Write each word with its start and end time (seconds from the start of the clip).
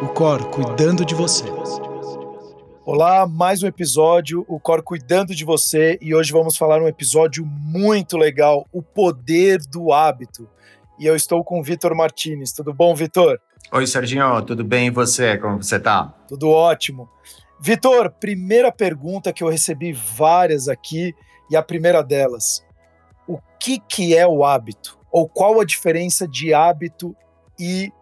o 0.00 0.06
Cor 0.06 0.48
cuidando 0.50 1.04
de 1.04 1.12
você. 1.12 1.44
Olá, 2.84 3.26
mais 3.26 3.64
um 3.64 3.66
episódio, 3.66 4.44
o 4.46 4.60
Cor 4.60 4.80
cuidando 4.80 5.34
de 5.34 5.44
você, 5.44 5.98
e 6.00 6.14
hoje 6.14 6.30
vamos 6.30 6.56
falar 6.56 6.80
um 6.80 6.86
episódio 6.86 7.44
muito 7.44 8.16
legal, 8.16 8.64
o 8.72 8.80
poder 8.80 9.58
do 9.66 9.92
hábito. 9.92 10.48
E 11.00 11.06
eu 11.06 11.16
estou 11.16 11.42
com 11.42 11.58
o 11.58 11.64
Vitor 11.64 11.96
Martinez. 11.96 12.52
Tudo 12.52 12.72
bom, 12.72 12.94
Vitor? 12.94 13.40
Oi, 13.72 13.86
Serginho, 13.88 14.40
tudo 14.42 14.62
bem 14.62 14.86
e 14.86 14.90
você? 14.90 15.36
Como 15.36 15.60
você 15.60 15.80
tá? 15.80 16.14
Tudo 16.28 16.48
ótimo. 16.48 17.08
Vitor, 17.60 18.08
primeira 18.08 18.70
pergunta 18.70 19.32
que 19.32 19.42
eu 19.42 19.48
recebi 19.48 19.92
várias 19.92 20.68
aqui, 20.68 21.12
e 21.50 21.56
a 21.56 21.62
primeira 21.62 22.04
delas: 22.04 22.64
o 23.26 23.38
que, 23.58 23.80
que 23.80 24.16
é 24.16 24.26
o 24.26 24.44
hábito? 24.44 24.96
Ou 25.10 25.28
qual 25.28 25.60
a 25.60 25.64
diferença 25.64 26.28
de 26.28 26.54
hábito 26.54 27.16
e 27.58 27.92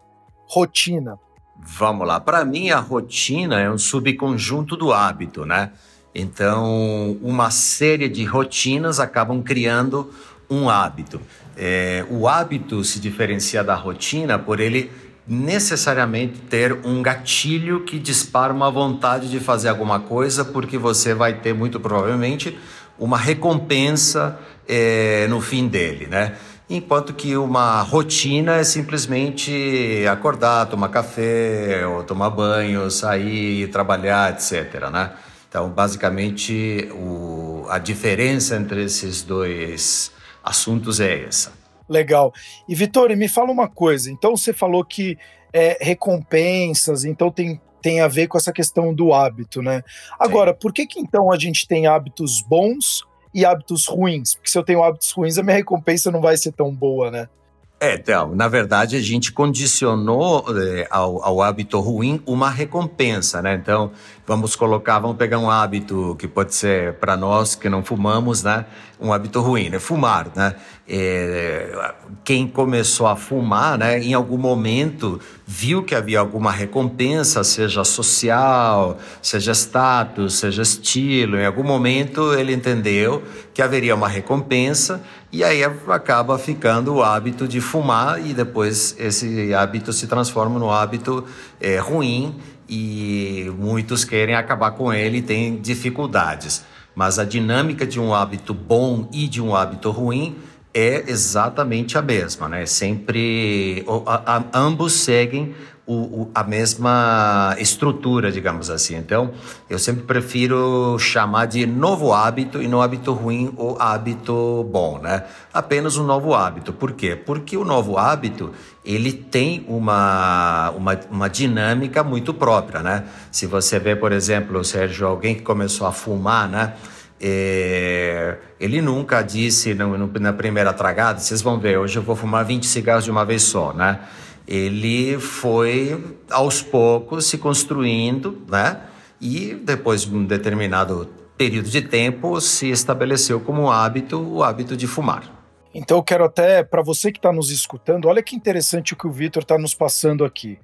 rotina? 0.47 1.17
Vamos 1.59 2.07
lá. 2.07 2.19
Para 2.19 2.45
mim, 2.45 2.69
a 2.69 2.79
rotina 2.79 3.59
é 3.59 3.69
um 3.69 3.77
subconjunto 3.77 4.75
do 4.75 4.93
hábito, 4.93 5.45
né? 5.45 5.71
Então, 6.13 7.17
uma 7.21 7.51
série 7.51 8.09
de 8.09 8.23
rotinas 8.23 8.99
acabam 8.99 9.43
criando 9.43 10.11
um 10.49 10.69
hábito. 10.69 11.21
É, 11.55 12.05
o 12.09 12.27
hábito 12.27 12.83
se 12.83 12.99
diferencia 12.99 13.63
da 13.63 13.75
rotina 13.75 14.39
por 14.39 14.59
ele 14.59 14.91
necessariamente 15.27 16.39
ter 16.49 16.73
um 16.85 17.01
gatilho 17.01 17.81
que 17.81 17.99
dispara 17.99 18.53
uma 18.53 18.71
vontade 18.71 19.29
de 19.29 19.39
fazer 19.39 19.67
alguma 19.67 19.99
coisa, 19.99 20.45
porque 20.45 20.77
você 20.77 21.13
vai 21.13 21.33
ter 21.33 21.53
muito 21.53 21.79
provavelmente 21.79 22.57
uma 22.97 23.17
recompensa 23.17 24.39
é, 24.67 25.27
no 25.29 25.41
fim 25.41 25.67
dele, 25.67 26.07
né? 26.07 26.35
Enquanto 26.69 27.13
que 27.13 27.37
uma 27.37 27.81
rotina 27.81 28.57
é 28.57 28.63
simplesmente 28.63 30.05
acordar, 30.11 30.65
tomar 30.65 30.89
café, 30.89 31.87
ou 31.87 32.03
tomar 32.03 32.29
banho, 32.29 32.91
sair, 32.91 33.69
trabalhar, 33.69 34.33
etc. 34.33 34.89
Né? 34.91 35.13
Então, 35.47 35.69
basicamente, 35.69 36.89
o, 36.93 37.65
a 37.69 37.79
diferença 37.79 38.57
entre 38.57 38.83
esses 38.83 39.23
dois 39.23 40.11
assuntos 40.43 40.99
é 40.99 41.23
essa. 41.23 41.53
Legal. 41.87 42.33
E 42.67 42.75
Vitor, 42.75 43.15
me 43.15 43.29
fala 43.29 43.49
uma 43.49 43.69
coisa. 43.69 44.11
Então, 44.11 44.35
você 44.35 44.51
falou 44.51 44.83
que 44.83 45.17
é, 45.53 45.77
recompensas, 45.79 47.05
então 47.05 47.31
tem, 47.31 47.61
tem 47.81 48.01
a 48.01 48.09
ver 48.09 48.27
com 48.27 48.37
essa 48.37 48.51
questão 48.51 48.93
do 48.93 49.13
hábito, 49.13 49.61
né? 49.61 49.81
Agora, 50.19 50.51
Sim. 50.51 50.57
por 50.59 50.73
que, 50.73 50.85
que 50.85 50.99
então 50.99 51.31
a 51.31 51.39
gente 51.39 51.65
tem 51.65 51.87
hábitos 51.87 52.41
bons 52.41 53.05
e 53.37 53.45
hábitos 53.45 53.85
ruins. 53.87 54.33
Porque 54.33 54.49
se 54.49 54.57
eu 54.57 54.63
tenho 54.63 54.81
hábitos 54.81 55.11
ruins, 55.11 55.37
a 55.37 55.43
minha 55.43 55.55
recompensa 55.55 56.09
não 56.09 56.19
vai 56.19 56.35
ser 56.35 56.51
tão 56.53 56.73
boa, 56.73 57.11
né? 57.11 57.29
É, 57.79 57.93
então, 57.93 58.33
na 58.33 58.47
verdade, 58.47 58.95
a 58.95 58.99
gente 58.99 59.31
condicionou 59.31 60.43
é, 60.59 60.87
ao, 60.89 61.23
ao, 61.23 61.43
hábito 61.43 61.79
ruim 61.79 62.19
uma 62.25 62.49
recompensa, 62.49 63.39
né? 63.39 63.53
Então, 63.53 63.91
vamos 64.25 64.55
colocar, 64.55 64.97
vamos 64.97 65.15
pegar 65.15 65.37
um 65.37 65.47
hábito 65.47 66.15
que 66.17 66.27
pode 66.27 66.55
ser 66.55 66.95
para 66.95 67.15
nós 67.15 67.53
que 67.53 67.69
não 67.69 67.83
fumamos, 67.83 68.41
né? 68.41 68.65
Um 68.99 69.13
hábito 69.13 69.39
ruim, 69.41 69.69
né? 69.69 69.77
Fumar, 69.77 70.31
né? 70.35 70.55
É, 70.89 71.93
quem 72.23 72.47
começou 72.47 73.05
a 73.05 73.15
fumar, 73.15 73.77
né? 73.77 73.99
Em 74.01 74.15
algum 74.15 74.39
momento 74.39 75.21
viu 75.49 75.81
que 75.81 75.95
havia 75.95 76.19
alguma 76.19 76.51
recompensa, 76.51 77.41
seja 77.41 77.85
social, 77.85 78.99
seja 79.21 79.53
status, 79.53 80.33
seja 80.39 80.61
estilo. 80.61 81.37
Em 81.37 81.45
algum 81.45 81.63
momento 81.63 82.33
ele 82.33 82.53
entendeu 82.53 83.23
que 83.53 83.61
haveria 83.61 83.95
uma 83.95 84.09
recompensa 84.09 85.01
e 85.31 85.45
aí 85.45 85.63
acaba 85.63 86.37
ficando 86.37 86.95
o 86.95 87.01
hábito 87.01 87.47
de 87.47 87.61
fumar 87.61 88.19
e 88.23 88.33
depois 88.33 88.93
esse 88.99 89.53
hábito 89.53 89.93
se 89.93 90.05
transforma 90.05 90.59
no 90.59 90.69
hábito 90.69 91.23
é, 91.61 91.77
ruim 91.77 92.35
e 92.67 93.49
muitos 93.57 94.03
querem 94.03 94.35
acabar 94.35 94.71
com 94.71 94.91
ele 94.91 95.19
e 95.19 95.21
têm 95.21 95.61
dificuldades. 95.61 96.65
Mas 96.93 97.19
a 97.19 97.23
dinâmica 97.23 97.87
de 97.87 98.01
um 98.01 98.13
hábito 98.13 98.53
bom 98.53 99.07
e 99.13 99.29
de 99.29 99.41
um 99.41 99.55
hábito 99.55 99.91
ruim 99.91 100.35
é 100.73 101.03
exatamente 101.07 101.97
a 101.97 102.01
mesma, 102.01 102.47
né? 102.47 102.65
Sempre 102.65 103.85
a, 104.05 104.37
a, 104.37 104.43
ambos 104.53 104.93
seguem 104.93 105.55
o, 105.87 105.93
o, 105.93 106.31
a 106.35 106.43
mesma 106.43 107.55
estrutura, 107.57 108.29
digamos 108.29 108.69
assim. 108.69 108.97
Então, 108.97 109.31
eu 109.69 109.79
sempre 109.79 110.03
prefiro 110.03 110.99
chamar 110.99 111.45
de 111.45 111.65
novo 111.65 112.13
hábito 112.13 112.61
e 112.61 112.67
no 112.67 112.81
hábito 112.81 113.13
ruim 113.13 113.53
o 113.57 113.77
hábito 113.79 114.67
bom, 114.69 114.99
né? 114.99 115.23
Apenas 115.53 115.95
um 115.95 116.03
novo 116.03 116.35
hábito. 116.35 116.73
Por 116.73 116.91
quê? 116.91 117.15
Porque 117.15 117.55
o 117.55 117.63
novo 117.63 117.97
hábito 117.97 118.51
ele 118.83 119.13
tem 119.13 119.65
uma, 119.67 120.71
uma, 120.71 120.99
uma 121.09 121.29
dinâmica 121.29 122.03
muito 122.03 122.33
própria, 122.33 122.83
né? 122.83 123.05
Se 123.31 123.45
você 123.45 123.79
vê, 123.79 123.95
por 123.95 124.11
exemplo, 124.11 124.61
Sérgio, 124.65 125.07
alguém 125.07 125.35
que 125.35 125.41
começou 125.41 125.87
a 125.87 125.93
fumar, 125.93 126.49
né? 126.49 126.73
É, 127.19 128.37
ele 128.59 128.81
nunca 128.81 129.21
disse 129.21 129.73
no, 129.73 129.97
no, 129.97 130.07
na 130.19 130.33
primeira 130.33 130.71
tragada, 130.71 131.19
vocês 131.19 131.41
vão 131.41 131.59
ver, 131.59 131.77
hoje 131.77 131.97
eu 131.97 132.03
vou 132.03 132.15
fumar 132.15 132.45
20 132.45 132.65
cigarros 132.65 133.05
de 133.05 133.11
uma 133.11 133.25
vez 133.25 133.43
só, 133.43 133.73
né? 133.73 133.99
ele 134.47 135.19
foi 135.19 136.01
aos 136.31 136.61
poucos 136.61 137.25
se 137.25 137.37
construindo, 137.37 138.41
né? 138.47 138.81
E 139.19 139.53
depois 139.55 140.03
de 140.03 140.15
um 140.15 140.23
determinado 140.23 141.09
período 141.37 141.69
de 141.69 141.81
tempo 141.81 142.39
se 142.39 142.69
estabeleceu 142.69 143.39
como 143.41 143.69
hábito 143.69 144.17
o 144.17 144.43
hábito 144.43 144.77
de 144.77 144.87
fumar. 144.87 145.33
Então 145.73 145.97
eu 145.97 146.03
quero 146.03 146.23
até 146.23 146.63
para 146.63 146.81
você 146.81 147.11
que 147.11 147.19
está 147.19 147.31
nos 147.31 147.51
escutando, 147.51 148.07
olha 148.07 148.23
que 148.23 148.35
interessante 148.35 148.93
o 148.93 148.95
que 148.95 149.05
o 149.05 149.11
Vitor 149.11 149.43
está 149.43 149.57
nos 149.57 149.75
passando 149.75 150.23
aqui. 150.23 150.57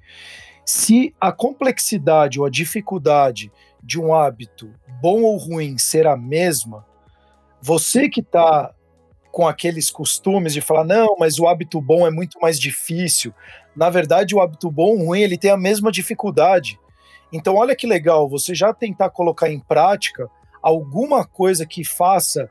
Se 0.64 1.14
a 1.20 1.30
complexidade 1.30 2.40
ou 2.40 2.46
a 2.46 2.50
dificuldade 2.50 3.52
de 3.84 4.00
um 4.00 4.14
hábito, 4.14 4.72
bom 5.00 5.22
ou 5.22 5.36
ruim, 5.36 5.76
ser 5.76 6.06
a 6.06 6.16
mesma, 6.16 6.86
você 7.60 8.08
que 8.08 8.20
está 8.20 8.74
com 9.30 9.46
aqueles 9.46 9.90
costumes 9.90 10.52
de 10.52 10.60
falar, 10.60 10.84
não, 10.84 11.16
mas 11.18 11.38
o 11.38 11.46
hábito 11.46 11.80
bom 11.80 12.06
é 12.06 12.10
muito 12.10 12.38
mais 12.40 12.58
difícil. 12.58 13.34
Na 13.74 13.90
verdade, 13.90 14.34
o 14.34 14.40
hábito 14.40 14.70
bom 14.70 14.96
ou 14.96 15.06
ruim, 15.06 15.20
ele 15.20 15.36
tem 15.36 15.50
a 15.50 15.56
mesma 15.56 15.90
dificuldade. 15.90 16.78
Então, 17.32 17.56
olha 17.56 17.74
que 17.74 17.86
legal, 17.86 18.28
você 18.28 18.54
já 18.54 18.72
tentar 18.72 19.10
colocar 19.10 19.50
em 19.50 19.58
prática 19.58 20.30
alguma 20.62 21.26
coisa 21.26 21.66
que 21.66 21.84
faça 21.84 22.48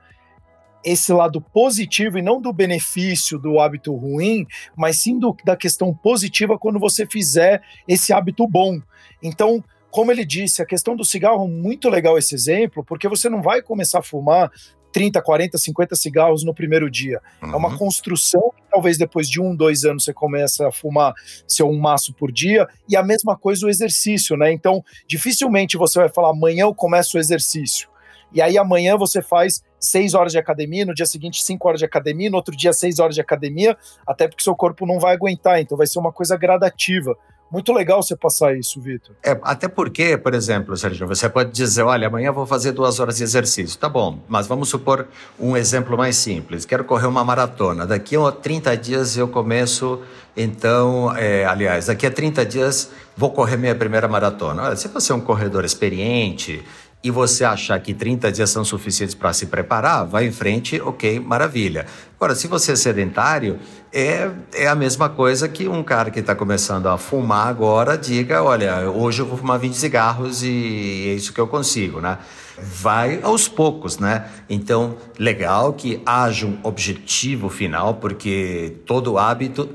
esse 0.83 1.13
lado 1.13 1.39
positivo 1.39 2.17
e 2.17 2.21
não 2.21 2.41
do 2.41 2.51
benefício 2.51 3.39
do 3.39 3.59
hábito 3.59 3.95
ruim, 3.95 4.45
mas 4.75 4.99
sim 4.99 5.17
do, 5.17 5.35
da 5.45 5.55
questão 5.55 5.93
positiva 5.93 6.59
quando 6.59 6.79
você 6.79 7.05
fizer 7.05 7.61
esse 7.87 8.11
hábito 8.11 8.47
bom. 8.47 8.81
Então, 9.21 9.63
como 9.93 10.11
ele 10.11 10.25
disse, 10.25 10.59
a 10.59 10.65
questão 10.65 10.95
do 10.95 11.05
cigarro, 11.05 11.47
muito 11.47 11.87
legal 11.87 12.17
esse 12.17 12.33
exemplo, 12.33 12.83
porque 12.83 13.07
você 13.07 13.29
não 13.29 13.43
vai 13.43 13.61
começar 13.61 13.99
a 13.99 14.01
fumar 14.01 14.51
30, 14.91 15.21
40, 15.21 15.55
50 15.55 15.95
cigarros 15.95 16.43
no 16.43 16.51
primeiro 16.51 16.89
dia. 16.89 17.21
Uhum. 17.43 17.53
É 17.53 17.55
uma 17.55 17.69
uhum. 17.69 17.77
construção 17.77 18.51
que 18.57 18.63
talvez 18.71 18.97
depois 18.97 19.29
de 19.29 19.39
um, 19.39 19.55
dois 19.55 19.85
anos 19.85 20.03
você 20.03 20.11
começa 20.11 20.67
a 20.67 20.71
fumar 20.71 21.13
seu 21.47 21.69
um 21.69 21.79
maço 21.79 22.11
por 22.11 22.31
dia, 22.31 22.67
e 22.89 22.97
a 22.97 23.03
mesma 23.03 23.37
coisa 23.37 23.67
o 23.67 23.69
exercício, 23.69 24.35
né? 24.35 24.51
Então, 24.51 24.83
dificilmente 25.07 25.77
você 25.77 25.99
vai 25.99 26.09
falar, 26.09 26.31
amanhã 26.31 26.63
eu 26.63 26.73
começo 26.73 27.15
o 27.15 27.19
exercício. 27.19 27.87
E 28.33 28.41
aí 28.41 28.57
amanhã 28.57 28.97
você 28.97 29.21
faz 29.21 29.61
seis 29.79 30.15
horas 30.15 30.31
de 30.31 30.39
academia, 30.39 30.87
no 30.87 30.95
dia 30.95 31.05
seguinte 31.05 31.43
cinco 31.43 31.67
horas 31.67 31.79
de 31.79 31.85
academia, 31.85 32.31
no 32.31 32.37
outro 32.37 32.57
dia 32.57 32.73
seis 32.73 32.97
horas 32.97 33.13
de 33.13 33.21
academia, 33.21 33.77
até 34.07 34.27
porque 34.27 34.41
seu 34.43 34.55
corpo 34.55 34.87
não 34.87 34.99
vai 34.99 35.13
aguentar, 35.13 35.61
então 35.61 35.77
vai 35.77 35.85
ser 35.85 35.99
uma 35.99 36.11
coisa 36.11 36.35
gradativa. 36.35 37.15
Muito 37.53 37.71
legal 37.71 38.01
você 38.01 38.15
passar 38.15 38.57
isso, 38.57 38.81
Vitor. 38.81 39.15
É, 39.23 39.39
até 39.43 39.67
porque, 39.67 40.17
por 40.17 40.33
exemplo, 40.33 40.75
Sérgio, 40.75 41.07
você 41.07 41.29
pode 41.29 41.51
dizer, 41.51 41.83
olha, 41.83 42.07
amanhã 42.07 42.31
vou 42.31 42.47
fazer 42.47 42.71
duas 42.71 42.99
horas 42.99 43.17
de 43.17 43.23
exercício. 43.23 43.77
Tá 43.77 43.87
bom, 43.87 44.17
mas 44.27 44.47
vamos 44.47 44.69
supor 44.69 45.07
um 45.39 45.55
exemplo 45.55 45.95
mais 45.95 46.15
simples. 46.15 46.65
Quero 46.65 46.83
correr 46.83 47.05
uma 47.05 47.23
maratona. 47.23 47.85
Daqui 47.85 48.15
a 48.15 48.31
30 48.31 48.75
dias 48.75 49.15
eu 49.15 49.27
começo, 49.27 50.01
então, 50.35 51.15
é, 51.15 51.45
aliás, 51.45 51.85
daqui 51.85 52.07
a 52.07 52.11
30 52.11 52.43
dias 52.43 52.89
vou 53.15 53.29
correr 53.29 53.55
minha 53.55 53.75
primeira 53.75 54.07
maratona. 54.07 54.63
Olha, 54.63 54.75
se 54.75 54.87
você 54.87 55.11
é 55.11 55.15
um 55.15 55.21
corredor 55.21 55.63
experiente, 55.63 56.63
e 57.03 57.11
você 57.11 57.43
achar 57.43 57.77
que 57.81 57.93
30 57.93 58.31
dias 58.31 58.49
são 58.49 58.63
suficientes 58.63 59.13
para 59.13 59.33
se 59.33 59.47
preparar, 59.47 60.05
vai 60.05 60.25
em 60.25 60.31
frente, 60.31 60.79
ok, 60.79 61.19
maravilha. 61.19 61.85
Agora, 62.15 62.33
se 62.33 62.47
você 62.47 62.71
é 62.71 62.75
sedentário, 62.77 63.59
é, 63.91 64.31
é 64.53 64.67
a 64.67 64.75
mesma 64.75 65.09
coisa 65.09 65.49
que 65.49 65.67
um 65.67 65.83
cara 65.83 66.09
que 66.09 66.21
está 66.21 66.33
começando 66.33 66.87
a 66.87 66.97
fumar 66.97 67.49
agora 67.49 67.97
diga: 67.97 68.41
olha, 68.41 68.89
hoje 68.89 69.21
eu 69.21 69.25
vou 69.25 69.37
fumar 69.37 69.59
20 69.59 69.73
cigarros 69.73 70.43
e 70.43 71.09
é 71.09 71.13
isso 71.13 71.33
que 71.33 71.41
eu 71.41 71.47
consigo, 71.47 71.99
né? 71.99 72.17
Vai 72.57 73.19
aos 73.21 73.49
poucos, 73.49 73.97
né? 73.97 74.29
Então, 74.49 74.95
legal 75.19 75.73
que 75.73 76.01
haja 76.05 76.45
um 76.45 76.57
objetivo 76.63 77.49
final, 77.49 77.95
porque 77.95 78.77
todo 78.85 79.17
hábito 79.17 79.67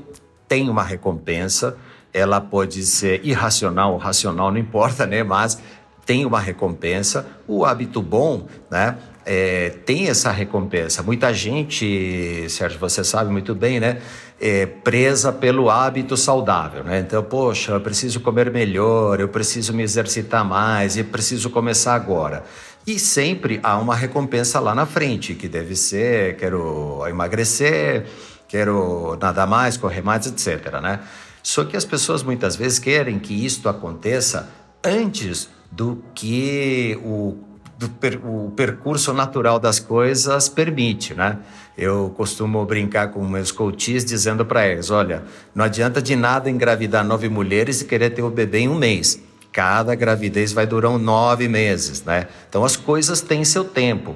tem 0.47 0.67
uma 0.67 0.81
recompensa. 0.81 1.77
Ela 2.11 2.41
pode 2.41 2.83
ser 2.87 3.23
irracional 3.23 3.93
ou 3.93 3.99
racional, 3.99 4.51
não 4.51 4.57
importa, 4.57 5.05
né? 5.05 5.21
Mas 5.21 5.61
tem 6.09 6.25
uma 6.25 6.39
recompensa. 6.39 7.23
O 7.47 7.63
hábito 7.63 8.01
bom, 8.01 8.47
né? 8.71 8.97
é, 9.31 9.69
tem 9.85 10.07
essa 10.07 10.31
recompensa. 10.31 11.03
Muita 11.03 11.31
gente, 11.31 12.47
Sérgio, 12.49 12.79
você 12.79 13.03
sabe 13.03 13.31
muito 13.31 13.53
bem, 13.53 13.79
né? 13.79 14.01
É, 14.41 14.65
presa 14.65 15.31
pelo 15.31 15.69
hábito 15.69 16.17
saudável, 16.17 16.83
né? 16.83 17.01
Então, 17.01 17.21
poxa, 17.21 17.73
eu 17.73 17.79
preciso 17.79 18.21
comer 18.21 18.49
melhor, 18.49 19.19
eu 19.19 19.29
preciso 19.29 19.71
me 19.71 19.83
exercitar 19.83 20.43
mais, 20.43 20.97
eu 20.97 21.05
preciso 21.05 21.51
começar 21.51 21.93
agora. 21.93 22.43
E 22.87 22.97
sempre 22.97 23.59
há 23.61 23.77
uma 23.77 23.95
recompensa 23.95 24.59
lá 24.59 24.73
na 24.73 24.87
frente, 24.87 25.35
que 25.35 25.47
deve 25.47 25.75
ser, 25.75 26.37
quero 26.37 27.05
emagrecer, 27.07 28.07
quero 28.47 29.15
nadar 29.21 29.45
mais, 29.45 29.77
correr 29.77 30.01
mais, 30.01 30.25
etc, 30.25 30.81
né? 30.81 31.01
Só 31.43 31.63
que 31.65 31.77
as 31.77 31.85
pessoas 31.85 32.23
muitas 32.23 32.55
vezes 32.55 32.79
querem 32.79 33.19
que 33.19 33.45
isto 33.45 33.69
aconteça 33.69 34.49
antes 34.83 35.58
do 35.71 36.03
que 36.13 36.99
o, 37.03 37.37
do 37.77 37.89
per, 37.89 38.19
o 38.25 38.51
percurso 38.55 39.13
natural 39.13 39.59
das 39.59 39.79
coisas 39.79 40.49
permite, 40.49 41.13
né? 41.13 41.39
Eu 41.77 42.13
costumo 42.17 42.65
brincar 42.65 43.07
com 43.09 43.23
meus 43.25 43.51
coaches 43.51 44.03
dizendo 44.03 44.45
para 44.45 44.67
eles, 44.67 44.89
olha, 44.89 45.23
não 45.55 45.63
adianta 45.63 46.01
de 46.01 46.15
nada 46.15 46.49
engravidar 46.49 47.05
nove 47.05 47.29
mulheres 47.29 47.81
e 47.81 47.85
querer 47.85 48.09
ter 48.09 48.21
o 48.21 48.29
bebê 48.29 48.59
em 48.59 48.67
um 48.67 48.75
mês. 48.75 49.21
Cada 49.51 49.95
gravidez 49.95 50.51
vai 50.51 50.67
durar 50.67 50.97
nove 50.99 51.47
meses, 51.47 52.03
né? 52.03 52.27
Então 52.49 52.65
as 52.65 52.75
coisas 52.75 53.21
têm 53.21 53.45
seu 53.45 53.63
tempo. 53.63 54.15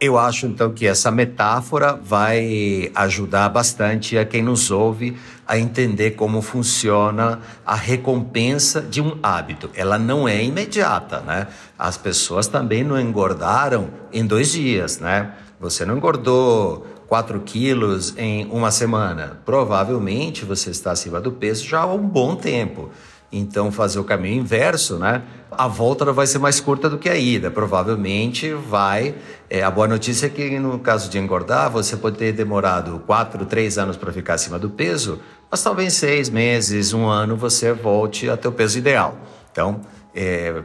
Eu 0.00 0.16
acho 0.16 0.46
então 0.46 0.72
que 0.72 0.86
essa 0.86 1.10
metáfora 1.10 1.94
vai 1.94 2.92
ajudar 2.94 3.48
bastante 3.48 4.16
a 4.16 4.24
quem 4.24 4.42
nos 4.42 4.70
ouve 4.70 5.16
a 5.48 5.58
entender 5.58 6.10
como 6.10 6.42
funciona 6.42 7.40
a 7.64 7.74
recompensa 7.74 8.82
de 8.82 9.00
um 9.00 9.18
hábito. 9.22 9.70
Ela 9.74 9.98
não 9.98 10.28
é 10.28 10.44
imediata, 10.44 11.20
né? 11.20 11.46
As 11.78 11.96
pessoas 11.96 12.46
também 12.46 12.84
não 12.84 13.00
engordaram 13.00 13.88
em 14.12 14.26
dois 14.26 14.52
dias, 14.52 14.98
né? 14.98 15.32
Você 15.58 15.86
não 15.86 15.96
engordou 15.96 16.86
4 17.08 17.40
quilos 17.40 18.14
em 18.18 18.44
uma 18.50 18.70
semana. 18.70 19.40
Provavelmente 19.46 20.44
você 20.44 20.68
está 20.68 20.92
acima 20.92 21.18
do 21.18 21.32
peso 21.32 21.64
já 21.64 21.80
há 21.80 21.86
um 21.86 22.06
bom 22.06 22.36
tempo. 22.36 22.90
Então, 23.30 23.70
fazer 23.70 23.98
o 23.98 24.04
caminho 24.04 24.40
inverso, 24.40 24.96
né? 24.96 25.22
A 25.50 25.68
volta 25.68 26.10
vai 26.12 26.26
ser 26.26 26.38
mais 26.38 26.60
curta 26.60 26.88
do 26.88 26.96
que 26.96 27.10
a 27.10 27.16
ida. 27.16 27.50
Provavelmente 27.50 28.54
vai. 28.54 29.14
É, 29.50 29.62
a 29.62 29.70
boa 29.70 29.86
notícia 29.86 30.26
é 30.26 30.30
que, 30.30 30.58
no 30.58 30.78
caso 30.78 31.10
de 31.10 31.18
engordar, 31.18 31.70
você 31.70 31.94
pode 31.94 32.16
ter 32.16 32.32
demorado 32.32 33.02
quatro, 33.06 33.44
três 33.44 33.76
anos 33.76 33.98
para 33.98 34.10
ficar 34.12 34.34
acima 34.34 34.58
do 34.58 34.70
peso, 34.70 35.20
mas 35.50 35.62
talvez 35.62 35.94
seis 35.94 36.28
meses, 36.28 36.92
um 36.92 37.06
ano, 37.06 37.36
você 37.36 37.72
volte 37.72 38.28
ao 38.28 38.36
teu 38.36 38.52
peso 38.52 38.78
ideal. 38.78 39.18
Então, 39.50 39.80
é, 40.14 40.62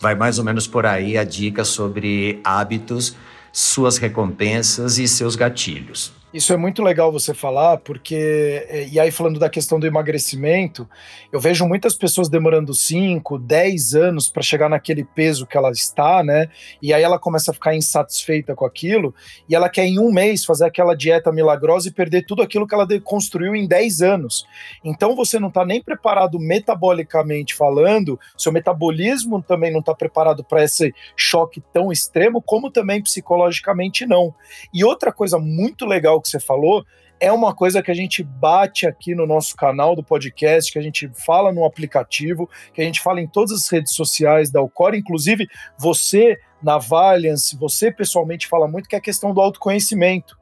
vai 0.00 0.14
mais 0.14 0.38
ou 0.38 0.44
menos 0.44 0.66
por 0.66 0.86
aí 0.86 1.16
a 1.16 1.24
dica 1.24 1.64
sobre 1.64 2.40
hábitos, 2.44 3.16
suas 3.52 3.96
recompensas 3.96 4.98
e 4.98 5.06
seus 5.06 5.36
gatilhos. 5.36 6.12
Isso 6.34 6.52
é 6.52 6.56
muito 6.56 6.82
legal 6.82 7.12
você 7.12 7.32
falar, 7.32 7.76
porque, 7.76 8.66
é, 8.68 8.88
e 8.88 8.98
aí 8.98 9.12
falando 9.12 9.38
da 9.38 9.48
questão 9.48 9.78
do 9.78 9.86
emagrecimento, 9.86 10.88
eu 11.32 11.38
vejo 11.38 11.64
muitas 11.64 11.94
pessoas 11.94 12.28
demorando 12.28 12.74
5, 12.74 13.38
10 13.38 13.94
anos 13.94 14.28
para 14.28 14.42
chegar 14.42 14.68
naquele 14.68 15.04
peso 15.04 15.46
que 15.46 15.56
ela 15.56 15.70
está, 15.70 16.24
né? 16.24 16.48
E 16.82 16.92
aí 16.92 17.04
ela 17.04 17.20
começa 17.20 17.52
a 17.52 17.54
ficar 17.54 17.76
insatisfeita 17.76 18.52
com 18.52 18.64
aquilo, 18.64 19.14
e 19.48 19.54
ela 19.54 19.68
quer 19.68 19.84
em 19.84 20.00
um 20.00 20.10
mês 20.10 20.44
fazer 20.44 20.64
aquela 20.64 20.96
dieta 20.96 21.30
milagrosa 21.30 21.86
e 21.86 21.92
perder 21.92 22.26
tudo 22.26 22.42
aquilo 22.42 22.66
que 22.66 22.74
ela 22.74 22.88
construiu 23.04 23.54
em 23.54 23.68
10 23.68 24.02
anos. 24.02 24.44
Então 24.84 25.14
você 25.14 25.38
não 25.38 25.46
está 25.46 25.64
nem 25.64 25.80
preparado 25.80 26.40
metabolicamente 26.40 27.54
falando, 27.54 28.18
seu 28.36 28.50
metabolismo 28.50 29.40
também 29.40 29.70
não 29.70 29.78
está 29.78 29.94
preparado 29.94 30.42
para 30.42 30.64
esse 30.64 30.92
choque 31.16 31.62
tão 31.72 31.92
extremo, 31.92 32.42
como 32.42 32.72
também 32.72 33.00
psicologicamente 33.00 34.04
não. 34.04 34.34
E 34.72 34.82
outra 34.82 35.12
coisa 35.12 35.38
muito 35.38 35.86
legal 35.86 36.23
que 36.24 36.30
você 36.30 36.40
falou, 36.40 36.84
é 37.20 37.30
uma 37.30 37.54
coisa 37.54 37.82
que 37.82 37.90
a 37.90 37.94
gente 37.94 38.22
bate 38.22 38.86
aqui 38.86 39.14
no 39.14 39.26
nosso 39.26 39.54
canal 39.56 39.94
do 39.94 40.02
podcast, 40.02 40.72
que 40.72 40.78
a 40.78 40.82
gente 40.82 41.10
fala 41.24 41.52
no 41.52 41.64
aplicativo, 41.64 42.48
que 42.72 42.80
a 42.80 42.84
gente 42.84 43.00
fala 43.00 43.20
em 43.20 43.26
todas 43.26 43.52
as 43.52 43.68
redes 43.68 43.94
sociais 43.94 44.50
da 44.50 44.60
Alcor, 44.60 44.94
inclusive 44.94 45.46
você 45.78 46.36
na 46.62 46.78
Valiance, 46.78 47.56
você 47.56 47.92
pessoalmente 47.92 48.46
fala 48.46 48.66
muito 48.66 48.88
que 48.88 48.96
é 48.96 48.98
a 48.98 49.02
questão 49.02 49.32
do 49.32 49.40
autoconhecimento. 49.40 50.36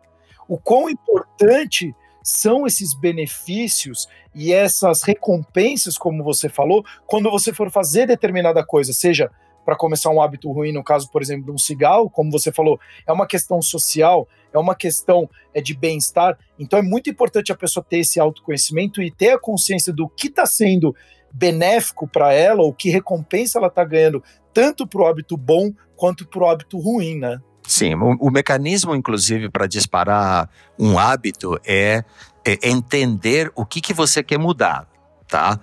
O 0.49 0.57
quão 0.57 0.89
importante 0.89 1.95
são 2.23 2.67
esses 2.67 2.95
benefícios 2.95 4.09
e 4.35 4.53
essas 4.53 5.03
recompensas, 5.03 5.99
como 5.99 6.23
você 6.23 6.49
falou, 6.49 6.85
quando 7.07 7.31
você 7.31 7.53
for 7.53 7.71
fazer 7.71 8.07
determinada 8.07 8.65
coisa, 8.65 8.93
seja 8.93 9.31
para 9.65 9.77
começar 9.77 10.11
um 10.11 10.21
hábito 10.21 10.51
ruim, 10.51 10.73
no 10.73 10.83
caso, 10.83 11.11
por 11.11 11.23
exemplo, 11.23 11.47
de 11.47 11.53
um 11.53 11.59
cigarro, 11.59 12.11
como 12.11 12.31
você 12.31 12.51
falou, 12.51 12.81
é 13.07 13.13
uma 13.13 13.27
questão 13.27 13.63
social, 13.63 14.29
é 14.53 14.59
uma 14.59 14.75
questão 14.75 15.29
é, 15.55 15.61
de 15.61 15.75
bem-estar. 15.75 16.39
Então 16.59 16.79
é 16.79 16.83
muito 16.83 17.09
importante 17.09 17.53
a 17.53 17.57
pessoa 17.57 17.85
ter 17.89 17.99
esse 17.99 18.19
autoconhecimento 18.19 19.01
e 19.03 19.11
ter 19.11 19.31
a 19.31 19.39
consciência 19.39 19.93
do 19.93 20.09
que 20.09 20.29
está 20.29 20.47
sendo 20.47 20.95
benéfico 21.33 22.07
para 22.07 22.33
ela, 22.33 22.63
ou 22.63 22.75
que 22.75 22.91
recompensa 22.91 23.59
ela 23.59 23.69
está 23.69 23.85
ganhando, 23.85 24.23
tanto 24.53 24.87
para 24.87 25.03
o 25.03 25.07
hábito 25.07 25.37
bom 25.37 25.73
quanto 25.97 26.27
para 26.27 26.43
o 26.43 26.47
hábito 26.47 26.79
ruim, 26.79 27.19
né? 27.19 27.41
Sim, 27.67 27.95
o, 27.95 28.17
o 28.27 28.31
mecanismo, 28.31 28.95
inclusive, 28.95 29.49
para 29.49 29.67
disparar 29.67 30.51
um 30.79 30.99
hábito 30.99 31.59
é, 31.65 32.05
é 32.45 32.69
entender 32.69 33.51
o 33.55 33.65
que, 33.65 33.81
que 33.81 33.95
você 33.95 34.23
quer 34.23 34.39
mudar, 34.39 34.87
tá? 35.27 35.59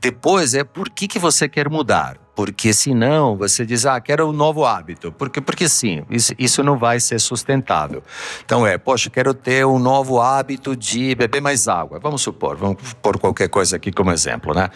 Depois 0.00 0.54
é 0.54 0.62
por 0.62 0.90
que, 0.90 1.08
que 1.08 1.18
você 1.18 1.48
quer 1.48 1.68
mudar 1.68 2.27
porque 2.38 2.72
senão 2.72 3.36
você 3.36 3.66
diz, 3.66 3.84
ah, 3.84 4.00
quero 4.00 4.28
um 4.28 4.32
novo 4.32 4.64
hábito, 4.64 5.10
porque, 5.10 5.40
porque 5.40 5.68
sim, 5.68 6.04
isso, 6.08 6.32
isso 6.38 6.62
não 6.62 6.78
vai 6.78 7.00
ser 7.00 7.18
sustentável. 7.18 8.00
Então 8.44 8.64
é, 8.64 8.78
poxa, 8.78 9.10
quero 9.10 9.34
ter 9.34 9.66
um 9.66 9.76
novo 9.76 10.20
hábito 10.20 10.76
de 10.76 11.16
beber 11.16 11.40
mais 11.40 11.66
água, 11.66 11.98
vamos 11.98 12.22
supor, 12.22 12.56
vamos 12.56 12.76
pôr 13.02 13.18
qualquer 13.18 13.48
coisa 13.48 13.74
aqui 13.74 13.90
como 13.90 14.12
exemplo, 14.12 14.54
né? 14.54 14.70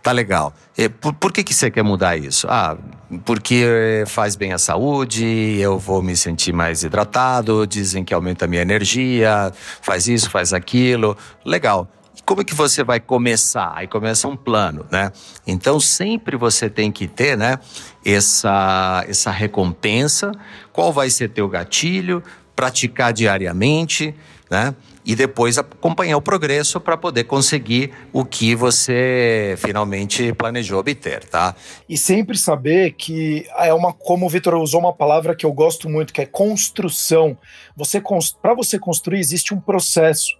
Tá 0.00 0.12
legal. 0.12 0.54
E 0.76 0.88
por, 0.88 1.12
por 1.12 1.32
que, 1.32 1.42
que 1.42 1.52
você 1.52 1.72
quer 1.72 1.82
mudar 1.82 2.16
isso? 2.16 2.46
Ah, 2.48 2.76
porque 3.24 4.04
faz 4.06 4.36
bem 4.36 4.52
à 4.52 4.58
saúde, 4.58 5.58
eu 5.58 5.76
vou 5.76 6.00
me 6.00 6.16
sentir 6.16 6.52
mais 6.52 6.84
hidratado, 6.84 7.66
dizem 7.66 8.04
que 8.04 8.14
aumenta 8.14 8.44
a 8.44 8.48
minha 8.48 8.62
energia, 8.62 9.52
faz 9.82 10.06
isso, 10.06 10.30
faz 10.30 10.52
aquilo, 10.52 11.16
legal 11.44 11.88
como 12.24 12.42
é 12.42 12.44
que 12.44 12.54
você 12.54 12.84
vai 12.84 13.00
começar? 13.00 13.72
Aí 13.74 13.86
começa 13.86 14.28
um 14.28 14.36
plano, 14.36 14.86
né? 14.90 15.12
Então 15.46 15.80
sempre 15.80 16.36
você 16.36 16.68
tem 16.68 16.90
que 16.92 17.06
ter, 17.06 17.36
né, 17.36 17.58
essa, 18.04 19.04
essa 19.08 19.30
recompensa, 19.30 20.32
qual 20.72 20.92
vai 20.92 21.10
ser 21.10 21.30
teu 21.30 21.48
gatilho, 21.48 22.22
praticar 22.54 23.12
diariamente, 23.12 24.14
né? 24.50 24.74
E 25.04 25.14
depois 25.14 25.56
acompanhar 25.56 26.16
o 26.16 26.20
progresso 26.20 26.78
para 26.80 26.96
poder 26.96 27.24
conseguir 27.24 27.92
o 28.12 28.24
que 28.24 28.54
você 28.54 29.54
finalmente 29.56 30.32
planejou 30.34 30.78
obter, 30.78 31.24
tá? 31.24 31.54
E 31.88 31.96
sempre 31.96 32.36
saber 32.36 32.92
que 32.92 33.46
é 33.58 33.72
uma, 33.72 33.92
como 33.92 34.26
o 34.26 34.28
Vitor 34.28 34.54
usou 34.56 34.80
uma 34.80 34.92
palavra 34.92 35.34
que 35.34 35.46
eu 35.46 35.52
gosto 35.52 35.88
muito, 35.88 36.12
que 36.12 36.20
é 36.20 36.26
construção. 36.26 37.38
Você 37.76 38.02
para 38.42 38.54
você 38.54 38.78
construir 38.78 39.18
existe 39.18 39.54
um 39.54 39.60
processo. 39.60 40.36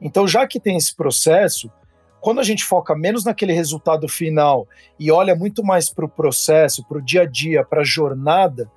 Então, 0.00 0.26
já 0.26 0.46
que 0.46 0.60
tem 0.60 0.76
esse 0.76 0.94
processo, 0.94 1.70
quando 2.20 2.40
a 2.40 2.44
gente 2.44 2.64
foca 2.64 2.94
menos 2.94 3.24
naquele 3.24 3.52
resultado 3.52 4.08
final 4.08 4.68
e 4.98 5.10
olha 5.10 5.34
muito 5.34 5.64
mais 5.64 5.88
para 5.88 6.04
o 6.04 6.08
processo, 6.08 6.86
para 6.86 6.98
o 6.98 7.02
dia 7.02 7.22
a 7.22 7.26
dia, 7.26 7.64
para 7.64 7.80
a 7.80 7.84
jornada, 7.84 8.70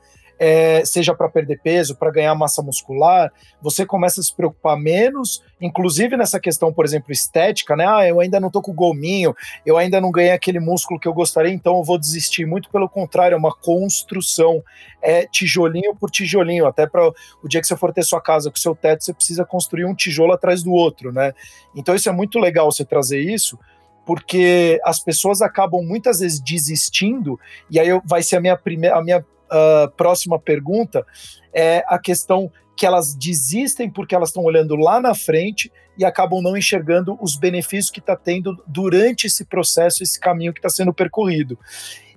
é, 0.46 0.84
seja 0.84 1.16
para 1.16 1.30
perder 1.30 1.62
peso, 1.64 1.96
para 1.96 2.12
ganhar 2.12 2.36
massa 2.36 2.62
muscular, 2.62 3.32
você 3.62 3.86
começa 3.86 4.20
a 4.20 4.24
se 4.24 4.36
preocupar 4.36 4.76
menos, 4.76 5.42
inclusive 5.62 6.18
nessa 6.18 6.38
questão, 6.38 6.74
por 6.74 6.84
exemplo, 6.84 7.14
estética, 7.14 7.78
né? 7.78 7.88
Ah, 7.88 8.06
eu 8.06 8.20
ainda 8.20 8.42
não 8.42 8.52
tô 8.52 8.62
com 8.62 8.72
o 8.72 8.76
gominho, 8.76 9.34
eu 9.66 9.78
ainda 9.78 10.02
não 10.02 10.12
ganhei 10.12 10.34
aquele 10.34 10.60
músculo 10.60 11.00
que 11.00 11.08
eu 11.08 11.14
gostaria, 11.14 11.54
então 11.54 11.78
eu 11.78 11.84
vou 11.84 11.98
desistir. 11.98 12.46
Muito 12.46 12.70
pelo 12.70 12.90
contrário, 12.90 13.36
é 13.36 13.38
uma 13.38 13.56
construção, 13.56 14.62
é 15.02 15.26
tijolinho 15.26 15.96
por 15.96 16.12
tijolinho, 16.12 16.68
até 16.68 16.86
para 16.86 17.08
o 17.42 17.48
dia 17.48 17.62
que 17.62 17.68
você 17.68 17.78
for 17.78 17.94
ter 17.94 18.04
sua 18.04 18.20
casa 18.20 18.52
com 18.52 18.58
seu 18.58 18.76
teto, 18.76 19.06
você 19.06 19.14
precisa 19.14 19.46
construir 19.46 19.86
um 19.86 19.96
tijolo 19.96 20.34
atrás 20.34 20.62
do 20.62 20.74
outro, 20.74 21.14
né? 21.14 21.32
Então 21.74 21.96
isso 21.96 22.10
é 22.10 22.12
muito 22.12 22.38
legal 22.38 22.70
você 22.70 22.84
trazer 22.84 23.22
isso, 23.22 23.58
porque 24.06 24.78
as 24.84 25.00
pessoas 25.00 25.42
acabam 25.42 25.82
muitas 25.82 26.20
vezes 26.20 26.42
desistindo, 26.42 27.40
e 27.72 27.80
aí 27.80 27.88
vai 28.04 28.22
ser 28.22 28.36
a 28.36 28.42
minha 28.42 28.58
primeira, 28.58 28.98
a 28.98 29.02
minha 29.02 29.24
uh, 29.54 29.92
próxima 29.92 30.40
pergunta 30.40 31.06
é 31.54 31.84
a 31.88 32.00
questão 32.00 32.52
que 32.76 32.86
elas 32.86 33.14
desistem 33.14 33.90
porque 33.90 34.16
elas 34.16 34.30
estão 34.30 34.44
olhando 34.44 34.76
lá 34.76 35.00
na 35.00 35.14
frente 35.14 35.72
e 35.98 36.04
acabam 36.04 36.42
não 36.42 36.58
enxergando 36.58 37.18
os 37.22 37.36
benefícios 37.38 37.92
que 37.92 38.00
está 38.00 38.16
tendo 38.16 38.62
durante 38.66 39.28
esse 39.28 39.46
processo, 39.46 40.02
esse 40.02 40.20
caminho 40.20 40.54
que 40.54 40.60
está 40.60 40.70
sendo 40.70 40.94
percorrido. 40.94 41.58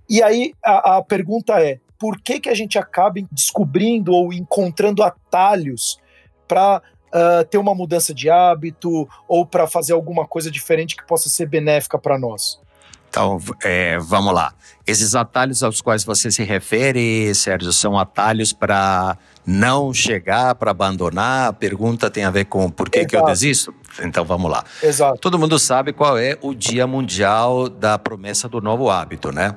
E 0.08 0.22
aí 0.22 0.54
a, 0.64 0.96
a 0.96 1.02
pergunta 1.02 1.60
é: 1.60 1.78
por 1.98 2.20
que, 2.20 2.40
que 2.40 2.48
a 2.48 2.54
gente 2.54 2.78
acaba 2.78 3.20
descobrindo 3.30 4.12
ou 4.12 4.32
encontrando 4.32 5.02
atalhos 5.02 6.00
para 6.48 6.80
uh, 7.08 7.44
ter 7.50 7.58
uma 7.58 7.74
mudança 7.74 8.14
de 8.14 8.30
hábito 8.30 9.08
ou 9.28 9.44
para 9.44 9.66
fazer 9.66 9.92
alguma 9.92 10.26
coisa 10.26 10.50
diferente 10.50 10.96
que 10.96 11.06
possa 11.06 11.28
ser 11.28 11.46
benéfica 11.46 11.98
para 11.98 12.18
nós? 12.18 12.60
Então, 13.08 13.40
é, 13.62 13.98
vamos 13.98 14.34
lá. 14.34 14.52
Esses 14.86 15.14
atalhos 15.14 15.62
aos 15.62 15.80
quais 15.80 16.04
você 16.04 16.30
se 16.30 16.44
refere, 16.44 17.34
Sérgio, 17.34 17.72
são 17.72 17.98
atalhos 17.98 18.52
para 18.52 19.16
não 19.44 19.92
chegar, 19.92 20.54
para 20.54 20.70
abandonar? 20.70 21.48
A 21.48 21.52
pergunta 21.52 22.10
tem 22.10 22.24
a 22.24 22.30
ver 22.30 22.44
com 22.44 22.70
por 22.70 22.88
que, 22.88 23.04
que 23.04 23.16
eu 23.16 23.24
desisto? 23.24 23.74
Então 24.02 24.24
vamos 24.24 24.50
lá. 24.50 24.64
Exato. 24.82 25.18
Todo 25.18 25.38
mundo 25.38 25.58
sabe 25.58 25.92
qual 25.92 26.18
é 26.18 26.36
o 26.40 26.54
Dia 26.54 26.86
Mundial 26.86 27.68
da 27.68 27.98
Promessa 27.98 28.48
do 28.48 28.60
Novo 28.60 28.90
Hábito, 28.90 29.32
né? 29.32 29.54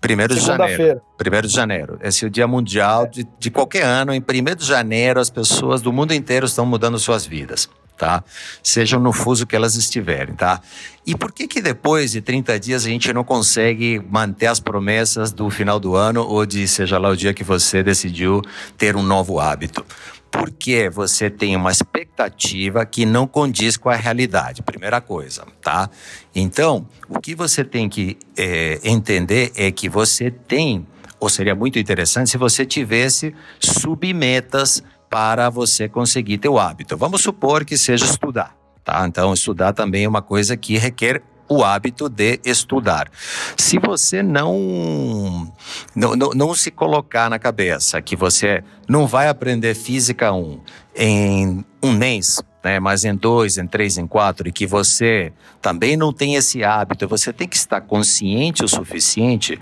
Primeiro 0.00 0.34
de 0.34 0.40
janeiro. 0.40 1.00
Primeiro 1.16 1.46
de 1.46 1.54
janeiro. 1.54 1.98
Esse 2.02 2.24
é 2.24 2.28
o 2.28 2.30
dia 2.30 2.46
mundial 2.48 3.06
de, 3.06 3.26
de 3.38 3.50
qualquer 3.50 3.84
ano. 3.84 4.12
Em 4.12 4.20
primeiro 4.20 4.58
de 4.58 4.66
janeiro, 4.66 5.20
as 5.20 5.30
pessoas 5.30 5.80
do 5.80 5.92
mundo 5.92 6.12
inteiro 6.12 6.44
estão 6.46 6.66
mudando 6.66 6.98
suas 6.98 7.24
vidas 7.24 7.68
tá? 8.02 8.24
Sejam 8.64 8.98
no 8.98 9.12
fuso 9.12 9.46
que 9.46 9.54
elas 9.54 9.76
estiverem, 9.76 10.34
tá? 10.34 10.60
E 11.06 11.14
por 11.14 11.30
que 11.30 11.46
que 11.46 11.62
depois 11.62 12.10
de 12.10 12.20
30 12.20 12.58
dias 12.58 12.84
a 12.84 12.88
gente 12.88 13.12
não 13.12 13.22
consegue 13.22 14.02
manter 14.10 14.48
as 14.48 14.58
promessas 14.58 15.30
do 15.30 15.48
final 15.48 15.78
do 15.78 15.94
ano 15.94 16.26
ou 16.26 16.44
de 16.44 16.66
seja 16.66 16.98
lá 16.98 17.10
o 17.10 17.16
dia 17.16 17.32
que 17.32 17.44
você 17.44 17.80
decidiu 17.80 18.42
ter 18.76 18.96
um 18.96 19.04
novo 19.04 19.38
hábito? 19.38 19.86
Porque 20.32 20.90
você 20.90 21.30
tem 21.30 21.54
uma 21.54 21.70
expectativa 21.70 22.84
que 22.84 23.06
não 23.06 23.24
condiz 23.24 23.76
com 23.76 23.88
a 23.88 23.94
realidade, 23.94 24.62
primeira 24.62 25.00
coisa, 25.00 25.46
tá? 25.60 25.88
Então, 26.34 26.84
o 27.08 27.20
que 27.20 27.36
você 27.36 27.62
tem 27.62 27.88
que 27.88 28.18
é, 28.36 28.80
entender 28.82 29.52
é 29.54 29.70
que 29.70 29.88
você 29.88 30.28
tem, 30.28 30.84
ou 31.20 31.28
seria 31.28 31.54
muito 31.54 31.78
interessante 31.78 32.30
se 32.30 32.36
você 32.36 32.66
tivesse 32.66 33.32
submetas 33.60 34.82
para 35.12 35.50
você 35.50 35.90
conseguir 35.90 36.38
ter 36.38 36.48
o 36.48 36.58
hábito. 36.58 36.96
Vamos 36.96 37.20
supor 37.20 37.66
que 37.66 37.76
seja 37.76 38.06
estudar, 38.06 38.56
tá? 38.82 39.04
Então, 39.06 39.34
estudar 39.34 39.74
também 39.74 40.04
é 40.04 40.08
uma 40.08 40.22
coisa 40.22 40.56
que 40.56 40.78
requer 40.78 41.22
o 41.46 41.62
hábito 41.62 42.08
de 42.08 42.40
estudar. 42.42 43.10
Se 43.54 43.78
você 43.78 44.22
não, 44.22 45.52
não, 45.94 46.16
não, 46.16 46.54
se 46.54 46.70
colocar 46.70 47.28
na 47.28 47.38
cabeça 47.38 48.00
que 48.00 48.16
você 48.16 48.64
não 48.88 49.06
vai 49.06 49.28
aprender 49.28 49.74
física 49.74 50.32
1 50.32 50.60
em 50.96 51.62
um 51.82 51.92
mês, 51.92 52.42
né, 52.64 52.80
mas 52.80 53.04
em 53.04 53.14
dois, 53.14 53.58
em 53.58 53.66
três, 53.66 53.98
em 53.98 54.06
quatro, 54.06 54.48
e 54.48 54.52
que 54.52 54.66
você 54.66 55.30
também 55.60 55.94
não 55.94 56.10
tem 56.10 56.36
esse 56.36 56.64
hábito, 56.64 57.06
você 57.06 57.34
tem 57.34 57.46
que 57.46 57.56
estar 57.56 57.82
consciente 57.82 58.64
o 58.64 58.68
suficiente 58.68 59.60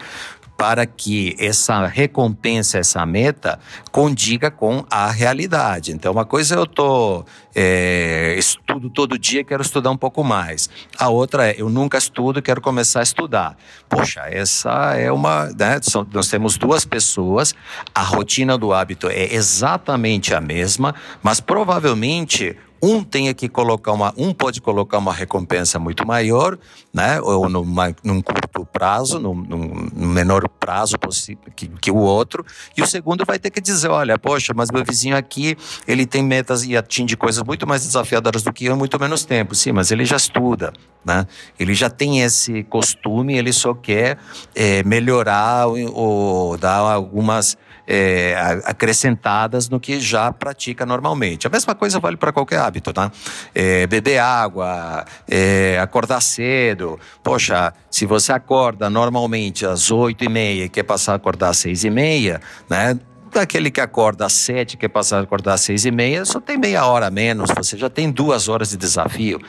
para 0.61 0.85
que 0.85 1.35
essa 1.39 1.87
recompensa, 1.87 2.77
essa 2.77 3.07
meta, 3.07 3.59
condiga 3.91 4.51
com 4.51 4.85
a 4.91 5.11
realidade. 5.11 5.91
Então, 5.91 6.13
uma 6.13 6.27
coisa 6.27 6.55
eu 6.55 6.67
tô 6.67 7.25
é, 7.55 8.35
estudo 8.37 8.91
todo 8.91 9.19
dia, 9.19 9.43
quero 9.43 9.63
estudar 9.63 9.91
um 9.91 9.97
pouco 9.97 10.23
mais. 10.23 10.69
A 10.99 11.09
outra 11.09 11.49
é 11.49 11.55
eu 11.57 11.71
nunca 11.71 11.97
estudo, 11.97 12.43
quero 12.43 12.61
começar 12.61 13.01
a 13.01 13.03
estudar. 13.03 13.57
Poxa, 13.89 14.21
essa 14.31 14.97
é 14.97 15.11
uma, 15.11 15.47
né, 15.47 15.81
nós 16.13 16.29
temos 16.29 16.59
duas 16.59 16.85
pessoas, 16.85 17.55
a 17.95 18.03
rotina 18.03 18.59
do 18.59 18.75
hábito 18.75 19.09
é 19.09 19.33
exatamente 19.33 20.35
a 20.35 20.43
mesma, 20.43 20.95
mas 21.23 21.41
provavelmente 21.41 22.55
um 22.83 23.05
tenha 23.05 23.35
que 23.35 23.49
colocar 23.49 23.93
uma, 23.93 24.15
um 24.17 24.33
pode 24.33 24.61
colocar 24.61 24.99
uma 24.99 25.13
recompensa 25.13 25.79
muito 25.79 26.07
maior, 26.07 26.59
né, 26.93 27.21
ou 27.21 27.49
numa, 27.49 27.95
num 28.03 28.23
curto 28.23 28.65
prazo, 28.65 29.19
num, 29.19 29.35
num 29.35 30.07
menor 30.07 30.49
prazo 30.49 30.99
possível 30.99 31.45
que, 31.55 31.69
que, 31.69 31.91
o 31.91 31.97
outro, 31.97 32.45
e 32.77 32.83
o 32.83 32.87
segundo 32.87 33.25
vai 33.25 33.39
ter 33.39 33.51
que 33.51 33.61
dizer, 33.61 33.89
olha, 33.89 34.19
poxa, 34.19 34.53
mas 34.55 34.71
meu 34.71 34.85
vizinho 34.85 35.17
aqui, 35.17 35.57
ele 35.87 36.07
tem 36.07 36.23
metas 36.23 36.65
e 36.65 36.77
atinge 36.77 37.17
coisas 37.17 37.43
muito 37.43 37.67
mais 37.67 37.85
desafiadoras 37.85 38.43
do 38.43 38.53
que 38.53 38.65
eu 38.65 38.77
muito 38.77 38.99
menos 38.99 39.25
tempo, 39.25 39.55
sim, 39.55 39.73
mas 39.73 39.91
ele 39.91 40.05
já 40.05 40.17
estuda, 40.17 40.73
né, 41.05 41.27
ele 41.59 41.75
já 41.75 41.91
tem 41.91 42.23
esse 42.23 42.63
costume, 42.65 43.37
ele 43.37 43.53
só 43.53 43.75
quer 43.75 44.19
é, 44.55 44.83
melhorar 44.85 45.67
ou, 45.67 45.95
ou 45.95 46.57
dar 46.57 46.79
algumas 46.79 47.59
é, 47.93 48.37
acrescentadas 48.67 49.69
no 49.69 49.81
que 49.81 49.99
já 49.99 50.33
pratica 50.33 50.87
normalmente. 50.87 51.49
A 51.49 51.51
mesma 51.51 51.75
coisa 51.75 51.99
vale 51.99 52.17
para 52.17 52.33
qualquer 52.33 52.61
hábito, 52.61 52.93
tá? 52.93 53.11
É, 53.53 53.85
beber 53.89 54.19
água, 54.19 55.05
é, 55.29 55.77
acordar 55.81 56.21
cedo. 56.21 57.01
Poxa, 57.21 57.75
se 57.91 58.07
você 58.07 58.33
acorda 58.33 58.89
normalmente 58.89 59.67
às 59.67 59.91
oito 59.91 60.25
e 60.25 60.29
meia 60.29 60.67
e 60.67 60.69
quer 60.69 60.85
passar 60.85 61.15
a 61.15 61.17
acordar 61.17 61.49
às 61.49 61.59
seis 61.59 61.83
e 61.83 61.91
meia, 61.91 62.41
né? 62.69 62.97
daquele 63.33 63.71
que 63.71 63.81
acorda 63.81 64.27
às 64.27 64.33
sete, 64.35 64.77
quer 64.77 64.89
passar 64.89 65.19
a 65.19 65.23
acordar 65.23 65.55
às 65.55 65.61
seis 65.61 65.85
e 65.85 65.91
meia, 65.91 66.25
só 66.25 66.41
tem 66.41 66.57
meia 66.57 66.85
hora 66.85 67.07
a 67.07 67.11
menos, 67.11 67.51
você 67.57 67.77
já 67.77 67.89
tem 67.89 68.11
duas 68.11 68.49
horas 68.49 68.71
de 68.71 68.77
desafio. 68.77 69.41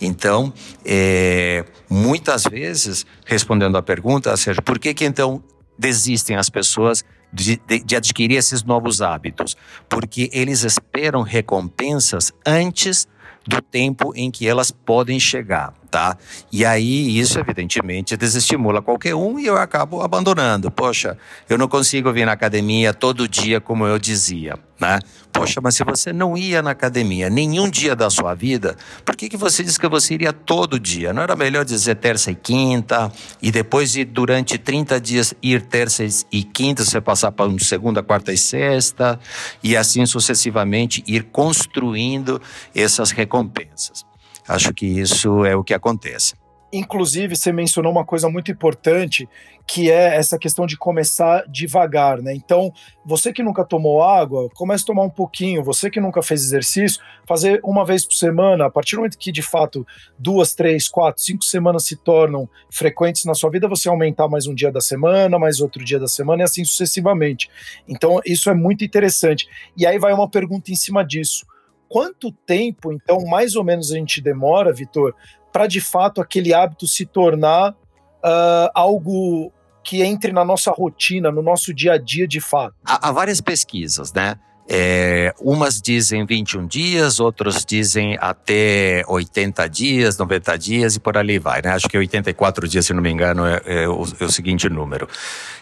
Então, 0.00 0.52
é, 0.84 1.64
muitas 1.88 2.44
vezes, 2.44 3.06
respondendo 3.24 3.76
à 3.76 3.82
pergunta, 3.82 4.36
Sérgio, 4.36 4.62
por 4.62 4.78
que 4.78 4.92
que 4.92 5.04
então 5.04 5.42
desistem 5.78 6.36
as 6.36 6.50
pessoas 6.50 7.04
de, 7.32 7.60
de, 7.66 7.80
de 7.80 7.96
adquirir 7.96 8.38
esses 8.38 8.62
novos 8.62 9.00
hábitos, 9.00 9.56
porque 9.88 10.30
eles 10.32 10.64
esperam 10.64 11.22
recompensas 11.22 12.32
antes 12.44 13.06
do 13.46 13.62
tempo 13.62 14.12
em 14.14 14.30
que 14.30 14.46
elas 14.46 14.70
podem 14.70 15.18
chegar 15.18 15.72
tá? 15.90 16.16
E 16.52 16.64
aí 16.64 17.18
isso 17.18 17.38
evidentemente 17.38 18.16
desestimula 18.16 18.82
qualquer 18.82 19.14
um 19.14 19.38
e 19.38 19.46
eu 19.46 19.56
acabo 19.56 20.02
abandonando. 20.02 20.70
Poxa, 20.70 21.16
eu 21.48 21.58
não 21.58 21.68
consigo 21.68 22.12
vir 22.12 22.26
na 22.26 22.32
academia 22.32 22.92
todo 22.92 23.28
dia 23.28 23.60
como 23.60 23.86
eu 23.86 23.98
dizia, 23.98 24.58
né? 24.80 24.98
Poxa, 25.32 25.60
mas 25.62 25.76
se 25.76 25.84
você 25.84 26.12
não 26.12 26.36
ia 26.36 26.62
na 26.62 26.70
academia 26.70 27.30
nenhum 27.30 27.70
dia 27.70 27.94
da 27.94 28.10
sua 28.10 28.34
vida, 28.34 28.76
por 29.04 29.14
que, 29.16 29.28
que 29.28 29.36
você 29.36 29.62
disse 29.62 29.78
que 29.78 29.88
você 29.88 30.14
iria 30.14 30.32
todo 30.32 30.80
dia? 30.80 31.12
Não 31.12 31.22
era 31.22 31.36
melhor 31.36 31.64
dizer 31.64 31.96
terça 31.96 32.30
e 32.30 32.34
quinta 32.34 33.10
e 33.40 33.50
depois 33.50 33.92
de 33.92 34.04
durante 34.04 34.58
30 34.58 35.00
dias 35.00 35.34
ir 35.42 35.62
terça 35.62 36.04
e 36.32 36.42
quinta, 36.42 36.84
você 36.84 37.00
passar 37.00 37.32
para 37.32 37.48
segunda, 37.60 38.02
quarta 38.02 38.32
e 38.32 38.38
sexta 38.38 39.18
e 39.62 39.76
assim 39.76 40.04
sucessivamente 40.06 41.02
ir 41.06 41.24
construindo 41.24 42.40
essas 42.74 43.10
recompensas. 43.10 44.07
Acho 44.48 44.72
que 44.72 44.86
isso 44.86 45.44
é 45.44 45.54
o 45.54 45.62
que 45.62 45.74
acontece. 45.74 46.34
Inclusive, 46.70 47.34
você 47.34 47.50
mencionou 47.50 47.90
uma 47.90 48.04
coisa 48.04 48.28
muito 48.28 48.50
importante, 48.50 49.26
que 49.66 49.90
é 49.90 50.16
essa 50.16 50.38
questão 50.38 50.66
de 50.66 50.76
começar 50.76 51.44
devagar, 51.48 52.20
né? 52.20 52.34
Então, 52.34 52.70
você 53.06 53.32
que 53.32 53.42
nunca 53.42 53.64
tomou 53.64 54.02
água, 54.02 54.50
comece 54.54 54.84
a 54.84 54.86
tomar 54.86 55.02
um 55.02 55.10
pouquinho. 55.10 55.64
Você 55.64 55.88
que 55.88 55.98
nunca 55.98 56.22
fez 56.22 56.42
exercício, 56.42 57.00
fazer 57.26 57.58
uma 57.64 57.86
vez 57.86 58.04
por 58.04 58.12
semana. 58.14 58.66
A 58.66 58.70
partir 58.70 58.96
do 58.96 58.98
momento 58.98 59.16
que, 59.16 59.32
de 59.32 59.40
fato, 59.40 59.86
duas, 60.18 60.54
três, 60.54 60.90
quatro, 60.90 61.22
cinco 61.22 61.42
semanas 61.42 61.84
se 61.84 61.96
tornam 61.96 62.46
frequentes 62.70 63.24
na 63.24 63.32
sua 63.32 63.48
vida, 63.48 63.66
você 63.66 63.88
aumentar 63.88 64.28
mais 64.28 64.46
um 64.46 64.54
dia 64.54 64.70
da 64.70 64.80
semana, 64.80 65.38
mais 65.38 65.62
outro 65.62 65.82
dia 65.82 65.98
da 65.98 66.08
semana 66.08 66.42
e 66.42 66.44
assim 66.44 66.64
sucessivamente. 66.66 67.48
Então, 67.88 68.20
isso 68.26 68.50
é 68.50 68.54
muito 68.54 68.84
interessante. 68.84 69.48
E 69.74 69.86
aí 69.86 69.98
vai 69.98 70.12
uma 70.12 70.28
pergunta 70.28 70.70
em 70.70 70.76
cima 70.76 71.02
disso 71.02 71.46
quanto 71.88 72.30
tempo, 72.30 72.92
então, 72.92 73.24
mais 73.24 73.56
ou 73.56 73.64
menos 73.64 73.90
a 73.92 73.96
gente 73.96 74.20
demora, 74.20 74.72
Vitor, 74.72 75.14
para 75.52 75.66
de 75.66 75.80
fato 75.80 76.20
aquele 76.20 76.52
hábito 76.52 76.86
se 76.86 77.06
tornar 77.06 77.72
uh, 77.72 78.70
algo 78.74 79.52
que 79.82 80.02
entre 80.02 80.32
na 80.32 80.44
nossa 80.44 80.70
rotina, 80.70 81.32
no 81.32 81.42
nosso 81.42 81.72
dia 81.72 81.94
a 81.94 81.98
dia 81.98 82.28
de 82.28 82.40
fato? 82.40 82.74
Há, 82.84 83.08
há 83.08 83.12
várias 83.12 83.40
pesquisas, 83.40 84.12
né? 84.12 84.36
É, 84.70 85.34
umas 85.40 85.80
dizem 85.80 86.26
21 86.26 86.66
dias, 86.66 87.18
outros 87.20 87.64
dizem 87.64 88.18
até 88.20 89.02
80 89.08 89.66
dias, 89.66 90.18
90 90.18 90.58
dias 90.58 90.94
e 90.94 91.00
por 91.00 91.16
ali 91.16 91.38
vai, 91.38 91.62
né? 91.62 91.70
Acho 91.70 91.88
que 91.88 91.96
84 91.96 92.68
dias, 92.68 92.84
se 92.84 92.92
não 92.92 93.00
me 93.00 93.10
engano, 93.10 93.46
é, 93.46 93.62
é, 93.64 93.88
o, 93.88 94.04
é 94.20 94.24
o, 94.24 94.30
seguinte 94.30 94.68
número. 94.68 95.08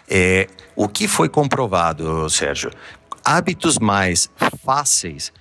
É, 0.08 0.48
o 0.74 0.88
que 0.88 1.06
foi 1.06 1.28
comprovado, 1.28 2.28
Sérgio? 2.28 2.72
Hábitos 3.24 3.78
mais 3.78 4.28
fáceis 4.64 5.32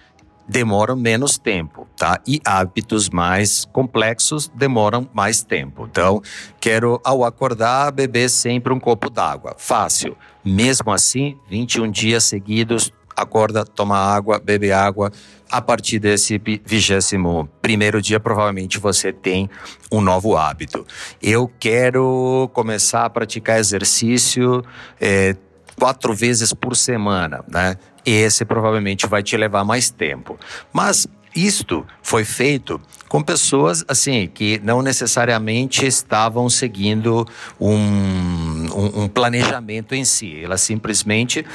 demoram 0.47 0.95
menos 0.95 1.37
tempo, 1.37 1.87
tá? 1.97 2.19
E 2.27 2.39
hábitos 2.45 3.09
mais 3.09 3.65
complexos 3.65 4.51
demoram 4.53 5.09
mais 5.13 5.41
tempo. 5.41 5.87
Então, 5.89 6.21
quero 6.59 6.99
ao 7.03 7.23
acordar 7.23 7.91
beber 7.91 8.29
sempre 8.29 8.71
um 8.73 8.79
copo 8.79 9.09
d'água. 9.09 9.55
Fácil. 9.57 10.15
Mesmo 10.43 10.91
assim, 10.91 11.37
21 11.49 11.89
dias 11.89 12.23
seguidos, 12.23 12.91
acorda, 13.15 13.65
toma 13.65 13.97
água, 13.97 14.39
bebe 14.39 14.71
água. 14.71 15.11
A 15.49 15.61
partir 15.61 15.99
desse 15.99 16.41
vigésimo 16.65 17.47
primeiro 17.61 18.01
dia, 18.01 18.19
provavelmente 18.19 18.77
você 18.79 19.13
tem 19.13 19.49
um 19.91 20.01
novo 20.01 20.35
hábito. 20.35 20.85
Eu 21.21 21.49
quero 21.59 22.49
começar 22.53 23.05
a 23.05 23.09
praticar 23.09 23.59
exercício 23.59 24.63
é, 24.99 25.35
quatro 25.77 26.13
vezes 26.13 26.53
por 26.53 26.75
semana, 26.75 27.43
né? 27.47 27.77
esse 28.05 28.45
provavelmente 28.45 29.07
vai 29.07 29.23
te 29.23 29.35
levar 29.35 29.65
mais 29.65 29.89
tempo. 29.89 30.37
Mas 30.71 31.07
isto 31.35 31.85
foi 32.01 32.23
feito 32.23 32.79
com 33.09 33.21
pessoas 33.21 33.83
assim 33.87 34.29
que 34.33 34.59
não 34.63 34.81
necessariamente 34.81 35.85
estavam 35.85 36.49
seguindo 36.49 37.27
um, 37.59 37.75
um, 37.75 39.03
um 39.03 39.07
planejamento 39.07 39.93
em 39.93 40.05
si. 40.05 40.41
Elas 40.41 40.61
simplesmente 40.61 41.45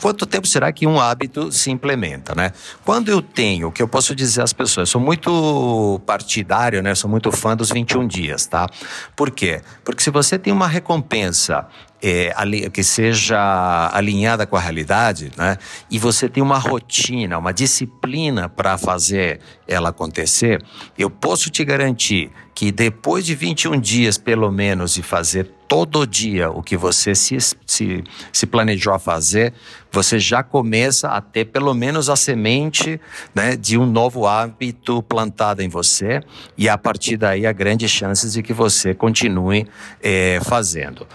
quanto 0.00 0.26
tempo 0.26 0.46
será 0.46 0.72
que 0.72 0.86
um 0.86 1.00
hábito 1.00 1.50
se 1.52 1.70
implementa, 1.70 2.34
né? 2.34 2.52
Quando 2.84 3.08
eu 3.10 3.20
tenho, 3.20 3.68
o 3.68 3.72
que 3.72 3.82
eu 3.82 3.88
posso 3.88 4.14
dizer 4.14 4.42
às 4.42 4.52
pessoas, 4.52 4.88
sou 4.88 5.00
muito 5.00 6.00
partidário, 6.06 6.82
né? 6.82 6.94
Sou 6.94 7.10
muito 7.10 7.30
fã 7.32 7.56
dos 7.56 7.70
21 7.70 8.06
dias, 8.06 8.46
tá? 8.46 8.68
Por 9.16 9.30
quê? 9.30 9.60
Porque 9.84 10.02
se 10.02 10.10
você 10.10 10.38
tem 10.38 10.52
uma 10.52 10.66
recompensa 10.66 11.66
é, 12.02 12.32
que 12.72 12.82
seja 12.82 13.90
alinhada 13.92 14.46
com 14.46 14.56
a 14.56 14.60
realidade, 14.60 15.30
né? 15.36 15.58
E 15.90 15.98
você 15.98 16.28
tem 16.28 16.42
uma 16.42 16.58
rotina, 16.58 17.38
uma 17.38 17.52
disciplina 17.52 18.48
para 18.48 18.78
fazer 18.78 19.40
ela 19.68 19.90
acontecer, 19.90 20.62
eu 20.96 21.10
posso 21.10 21.50
te 21.50 21.64
garantir 21.64 22.30
que 22.54 22.72
depois 22.72 23.24
de 23.24 23.34
21 23.34 23.78
dias, 23.80 24.16
pelo 24.18 24.50
menos, 24.50 24.94
de 24.94 25.02
fazer 25.02 25.59
todo 25.70 26.04
dia 26.04 26.50
o 26.50 26.64
que 26.64 26.76
você 26.76 27.14
se, 27.14 27.38
se, 27.64 28.02
se 28.32 28.44
planejou 28.44 28.92
a 28.92 28.98
fazer, 28.98 29.54
você 29.92 30.18
já 30.18 30.42
começa 30.42 31.06
a 31.10 31.20
ter 31.20 31.44
pelo 31.44 31.72
menos 31.74 32.10
a 32.10 32.16
semente 32.16 33.00
né, 33.32 33.54
de 33.54 33.78
um 33.78 33.86
novo 33.86 34.26
hábito 34.26 35.00
plantado 35.00 35.62
em 35.62 35.68
você 35.68 36.24
e 36.58 36.68
a 36.68 36.76
partir 36.76 37.16
daí 37.16 37.46
há 37.46 37.52
grandes 37.52 37.88
chances 37.88 38.32
de 38.32 38.42
que 38.42 38.52
você 38.52 38.94
continue 38.94 39.64
é, 40.02 40.40
fazendo. 40.42 41.06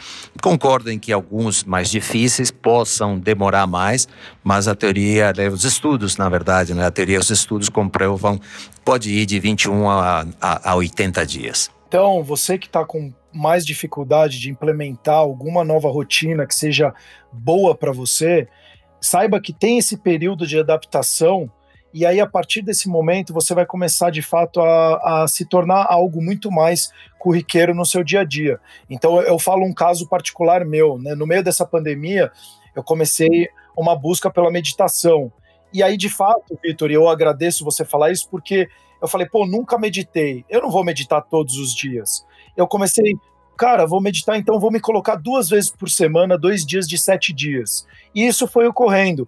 Concordo 0.42 0.90
em 0.90 0.98
que 0.98 1.12
alguns 1.12 1.66
mais 1.66 1.90
difíceis 1.90 2.50
possam 2.50 3.20
demorar 3.20 3.68
mais, 3.68 4.08
mas 4.42 4.70
a 4.70 4.76
teoria, 4.76 5.34
né, 5.36 5.50
os 5.50 5.66
estudos, 5.66 6.16
na 6.16 6.30
verdade, 6.30 6.74
né, 6.74 6.86
a 6.86 6.92
teoria, 6.92 7.20
os 7.20 7.30
estudos 7.30 7.68
comprovam, 7.68 8.40
pode 8.86 9.12
ir 9.12 9.26
de 9.26 9.38
21 9.38 9.90
a, 9.90 10.26
a, 10.40 10.72
a 10.72 10.76
80 10.76 11.26
dias. 11.26 11.70
Então, 11.90 12.24
você 12.24 12.58
que 12.58 12.68
está 12.68 12.86
com 12.86 13.14
mais 13.36 13.66
dificuldade 13.66 14.40
de 14.40 14.50
implementar 14.50 15.18
alguma 15.18 15.64
nova 15.64 15.90
rotina 15.90 16.48
que 16.48 16.56
seja 16.56 16.94
boa 17.32 17.76
para 17.76 17.92
você, 17.92 18.48
saiba 19.02 19.42
que 19.42 19.52
tem 19.52 19.78
esse 19.78 19.98
período 19.98 20.48
de 20.48 20.58
adaptação 20.58 21.52
e 21.94 22.06
aí 22.06 22.20
a 22.20 22.28
partir 22.28 22.62
desse 22.62 22.90
momento 22.90 23.34
você 23.34 23.54
vai 23.54 23.66
começar 23.66 24.10
de 24.10 24.22
fato 24.22 24.62
a, 24.62 25.24
a, 25.24 25.28
se 25.28 25.46
tornar 25.46 25.86
algo 25.90 26.22
muito 26.22 26.50
mais 26.50 26.92
corriqueiro 27.20 27.74
no 27.74 27.86
seu 27.86 28.04
dia 28.04 28.22
a 28.22 28.24
dia. 28.24 28.60
Então 28.90 29.22
eu 29.22 29.38
falo 29.38 29.66
um 29.66 29.74
caso 29.74 30.08
particular 30.08 30.66
meu, 30.66 30.98
né? 30.98 31.14
No 31.14 31.28
meio 31.28 31.44
dessa 31.44 31.66
pandemia 31.66 32.32
eu 32.76 32.84
comecei 32.84 33.50
uma 33.78 33.96
busca 33.96 34.30
pela 34.30 34.52
meditação 34.52 35.32
e 35.74 35.84
aí 35.84 35.98
de 35.98 36.10
fato, 36.10 36.58
Vitor, 36.64 36.90
eu 36.90 37.10
agradeço 37.10 37.66
você 37.66 37.84
falar 37.84 38.12
isso 38.12 38.30
porque 38.30 38.68
eu 39.02 39.08
falei, 39.08 39.28
pô, 39.28 39.46
nunca 39.46 39.78
meditei. 39.78 40.46
Eu 40.50 40.62
não 40.62 40.72
vou 40.72 40.84
meditar 40.84 41.22
todos 41.22 41.58
os 41.58 41.76
dias 41.76 42.26
eu 42.56 42.68
comecei, 42.68 43.16
cara, 43.58 43.86
vou 43.86 44.02
meditar, 44.02 44.38
então 44.38 44.60
vou 44.60 44.72
me 44.72 44.80
colocar 44.80 45.16
duas 45.16 45.50
vezes 45.50 45.72
por 45.72 45.90
semana, 45.90 46.38
dois 46.38 46.66
dias 46.66 46.88
de 46.88 46.98
sete 46.98 47.34
dias. 47.34 47.86
E 48.14 48.26
isso 48.26 48.48
foi 48.48 48.68
ocorrendo. 48.68 49.28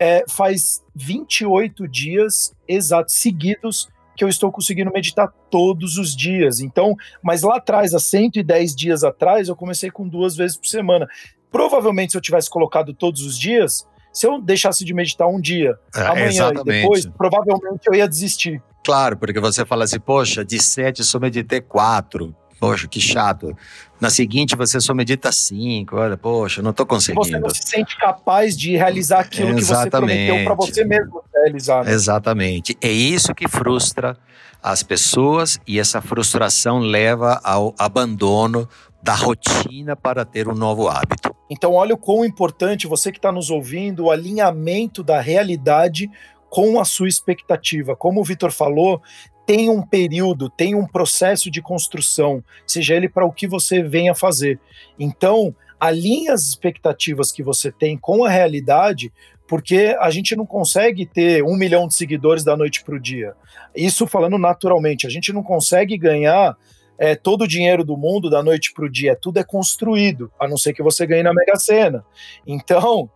É, 0.00 0.24
faz 0.28 0.82
28 0.94 1.88
dias 1.88 2.54
exatos, 2.68 3.16
seguidos, 3.16 3.88
que 4.16 4.24
eu 4.24 4.28
estou 4.28 4.50
conseguindo 4.50 4.92
meditar 4.92 5.32
todos 5.48 5.96
os 5.96 6.14
dias. 6.14 6.60
Então, 6.60 6.96
mas 7.22 7.42
lá 7.42 7.56
atrás, 7.56 7.94
há 7.94 8.00
110 8.00 8.74
dias 8.74 9.04
atrás, 9.04 9.48
eu 9.48 9.56
comecei 9.56 9.90
com 9.90 10.08
duas 10.08 10.36
vezes 10.36 10.56
por 10.56 10.66
semana. 10.66 11.08
Provavelmente, 11.50 12.12
se 12.12 12.18
eu 12.18 12.20
tivesse 12.20 12.50
colocado 12.50 12.92
todos 12.92 13.22
os 13.22 13.38
dias, 13.38 13.86
se 14.12 14.26
eu 14.26 14.40
deixasse 14.40 14.84
de 14.84 14.92
meditar 14.92 15.28
um 15.28 15.40
dia, 15.40 15.78
é, 15.94 16.00
amanhã 16.00 16.26
exatamente. 16.26 16.68
e 16.68 16.80
depois, 16.80 17.06
provavelmente 17.06 17.82
eu 17.86 17.94
ia 17.94 18.08
desistir. 18.08 18.60
Claro, 18.84 19.16
porque 19.16 19.38
você 19.38 19.64
fala 19.64 19.84
assim, 19.84 20.00
poxa, 20.00 20.44
de 20.44 20.60
sete 20.60 21.04
só 21.04 21.20
meditei 21.20 21.60
quatro. 21.60 22.34
Poxa, 22.58 22.88
que 22.88 23.00
chato. 23.00 23.56
Na 24.00 24.10
seguinte, 24.10 24.56
você 24.56 24.80
só 24.80 24.94
medita 24.94 25.30
cinco. 25.32 25.96
Olha, 25.96 26.16
poxa, 26.16 26.62
não 26.62 26.70
estou 26.70 26.86
conseguindo. 26.86 27.24
Você 27.24 27.38
não 27.38 27.50
se 27.50 27.62
sente 27.64 27.96
capaz 27.96 28.56
de 28.56 28.76
realizar 28.76 29.20
aquilo 29.20 29.58
Exatamente. 29.58 29.58
que 29.58 29.66
você 29.66 29.90
prometeu 29.90 30.44
para 30.44 30.54
você 30.54 30.84
mesmo 30.84 31.22
realizar. 31.34 31.84
Né? 31.84 31.92
Exatamente. 31.92 32.76
É 32.80 32.90
isso 32.90 33.34
que 33.34 33.48
frustra 33.48 34.16
as 34.62 34.82
pessoas 34.82 35.60
e 35.66 35.78
essa 35.78 36.00
frustração 36.00 36.78
leva 36.78 37.40
ao 37.44 37.74
abandono 37.78 38.68
da 39.02 39.14
rotina 39.14 39.94
para 39.94 40.24
ter 40.24 40.48
um 40.48 40.54
novo 40.54 40.88
hábito. 40.88 41.34
Então, 41.48 41.74
olha 41.74 41.94
o 41.94 41.98
quão 41.98 42.24
importante 42.24 42.86
você 42.86 43.10
que 43.10 43.18
está 43.18 43.32
nos 43.32 43.50
ouvindo, 43.50 44.04
o 44.04 44.10
alinhamento 44.10 45.02
da 45.02 45.20
realidade 45.20 46.10
com 46.50 46.80
a 46.80 46.84
sua 46.84 47.08
expectativa. 47.08 47.94
Como 47.94 48.20
o 48.20 48.24
Vitor 48.24 48.50
falou, 48.50 49.00
tem 49.48 49.70
um 49.70 49.80
período, 49.80 50.50
tem 50.50 50.74
um 50.74 50.86
processo 50.86 51.50
de 51.50 51.62
construção, 51.62 52.44
seja 52.66 52.94
ele 52.94 53.08
para 53.08 53.24
o 53.24 53.32
que 53.32 53.48
você 53.48 53.82
venha 53.82 54.14
fazer. 54.14 54.60
Então, 54.98 55.56
alinhe 55.80 56.28
as 56.28 56.42
expectativas 56.42 57.32
que 57.32 57.42
você 57.42 57.72
tem 57.72 57.96
com 57.96 58.26
a 58.26 58.28
realidade, 58.28 59.10
porque 59.46 59.96
a 60.00 60.10
gente 60.10 60.36
não 60.36 60.44
consegue 60.44 61.06
ter 61.06 61.42
um 61.42 61.56
milhão 61.56 61.88
de 61.88 61.94
seguidores 61.94 62.44
da 62.44 62.58
noite 62.58 62.84
para 62.84 62.94
o 62.94 63.00
dia. 63.00 63.32
Isso 63.74 64.06
falando 64.06 64.36
naturalmente, 64.36 65.06
a 65.06 65.10
gente 65.10 65.32
não 65.32 65.42
consegue 65.42 65.96
ganhar 65.96 66.54
é, 66.98 67.14
todo 67.14 67.44
o 67.44 67.48
dinheiro 67.48 67.82
do 67.82 67.96
mundo 67.96 68.28
da 68.28 68.42
noite 68.42 68.74
para 68.74 68.84
o 68.84 68.90
dia. 68.90 69.16
Tudo 69.16 69.38
é 69.38 69.44
construído, 69.44 70.30
a 70.38 70.46
não 70.46 70.58
ser 70.58 70.74
que 70.74 70.82
você 70.82 71.06
ganhe 71.06 71.22
na 71.22 71.32
Mega 71.32 71.56
Sena. 71.56 72.04
Então, 72.46 73.08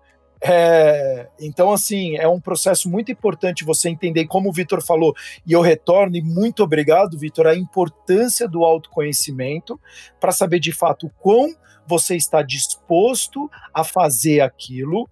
é, 0.45 1.29
então, 1.39 1.71
assim, 1.71 2.17
é 2.17 2.27
um 2.27 2.41
processo 2.41 2.91
muito 2.91 3.13
importante 3.13 3.65
você 3.65 3.89
entender, 3.89 4.27
como 4.27 4.49
o 4.49 4.53
Vitor 4.53 4.83
falou, 4.83 5.15
e 5.47 5.53
eu 5.53 5.61
retorno, 5.61 6.17
e 6.17 6.23
muito 6.23 6.65
obrigado, 6.65 7.17
Vitor, 7.17 7.47
a 7.47 7.55
importância 7.55 8.49
do 8.49 8.65
autoconhecimento 8.65 9.79
para 10.19 10.33
saber 10.33 10.59
de 10.59 10.73
fato 10.73 11.07
o 11.07 11.11
quão 11.11 11.55
você 11.87 12.17
está 12.17 12.43
disposto 12.43 13.49
a 13.73 13.85
fazer 13.85 14.41
aquilo. 14.41 15.09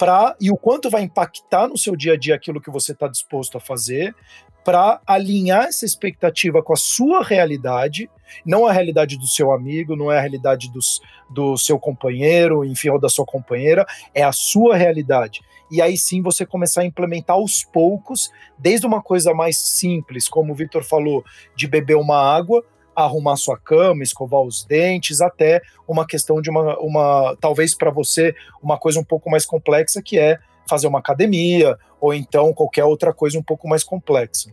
Pra, 0.00 0.34
e 0.40 0.50
o 0.50 0.56
quanto 0.56 0.88
vai 0.88 1.02
impactar 1.02 1.68
no 1.68 1.76
seu 1.76 1.94
dia 1.94 2.14
a 2.14 2.16
dia 2.16 2.34
aquilo 2.34 2.58
que 2.58 2.70
você 2.70 2.92
está 2.92 3.06
disposto 3.06 3.58
a 3.58 3.60
fazer, 3.60 4.16
para 4.64 4.98
alinhar 5.06 5.64
essa 5.64 5.84
expectativa 5.84 6.62
com 6.62 6.72
a 6.72 6.76
sua 6.76 7.22
realidade, 7.22 8.08
não 8.42 8.64
a 8.64 8.72
realidade 8.72 9.18
do 9.18 9.26
seu 9.26 9.52
amigo, 9.52 9.94
não 9.94 10.10
é 10.10 10.16
a 10.16 10.20
realidade 10.22 10.72
dos, 10.72 11.02
do 11.28 11.54
seu 11.58 11.78
companheiro, 11.78 12.64
enfim, 12.64 12.88
ou 12.88 12.98
da 12.98 13.10
sua 13.10 13.26
companheira, 13.26 13.84
é 14.14 14.22
a 14.22 14.32
sua 14.32 14.74
realidade. 14.74 15.42
E 15.70 15.82
aí 15.82 15.98
sim 15.98 16.22
você 16.22 16.46
começar 16.46 16.80
a 16.80 16.86
implementar 16.86 17.36
aos 17.36 17.62
poucos, 17.62 18.32
desde 18.58 18.86
uma 18.86 19.02
coisa 19.02 19.34
mais 19.34 19.58
simples, 19.58 20.30
como 20.30 20.54
o 20.54 20.56
Victor 20.56 20.82
falou, 20.82 21.22
de 21.54 21.66
beber 21.66 21.96
uma 21.96 22.16
água, 22.16 22.64
arrumar 22.94 23.36
sua 23.36 23.58
cama, 23.58 24.02
escovar 24.02 24.40
os 24.40 24.64
dentes, 24.64 25.20
até 25.20 25.62
uma 25.86 26.06
questão 26.06 26.40
de 26.40 26.50
uma, 26.50 26.78
uma 26.78 27.36
talvez 27.40 27.74
para 27.74 27.90
você, 27.90 28.34
uma 28.62 28.78
coisa 28.78 29.00
um 29.00 29.04
pouco 29.04 29.30
mais 29.30 29.46
complexa 29.46 30.02
que 30.02 30.18
é 30.18 30.38
fazer 30.68 30.86
uma 30.86 30.98
academia 30.98 31.76
ou 32.00 32.14
então 32.14 32.52
qualquer 32.52 32.84
outra 32.84 33.12
coisa 33.12 33.38
um 33.38 33.42
pouco 33.42 33.68
mais 33.68 33.82
complexa. 33.82 34.50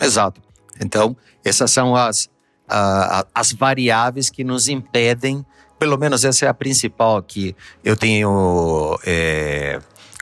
Exato. 0.00 0.40
Então, 0.80 1.16
essas 1.44 1.70
são 1.70 1.94
as, 1.94 2.24
uh, 2.24 3.26
as 3.34 3.52
variáveis 3.52 4.30
que 4.30 4.42
nos 4.42 4.68
impedem, 4.68 5.44
pelo 5.78 5.96
menos 5.96 6.24
essa 6.24 6.46
é 6.46 6.48
a 6.48 6.54
principal 6.54 7.22
que 7.22 7.54
eu 7.84 7.96
tenho 7.96 8.98
é, 9.04 9.80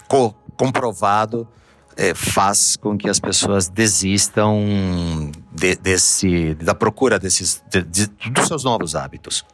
co 0.09 0.35
comprovado, 0.57 1.49
é, 1.97 2.15
faz 2.15 2.77
com 2.77 2.97
que 2.97 3.09
as 3.09 3.19
pessoas 3.19 3.69
desistam 3.69 5.31
de, 5.61 5.77
desse, 5.77 6.55
da 6.55 6.75
procura 6.75 7.19
desses, 7.19 7.63
de, 7.69 7.83
de, 7.83 8.07
dos 8.31 8.49
seus 8.49 8.65
novos 8.65 8.97
hábitos. 8.97 9.45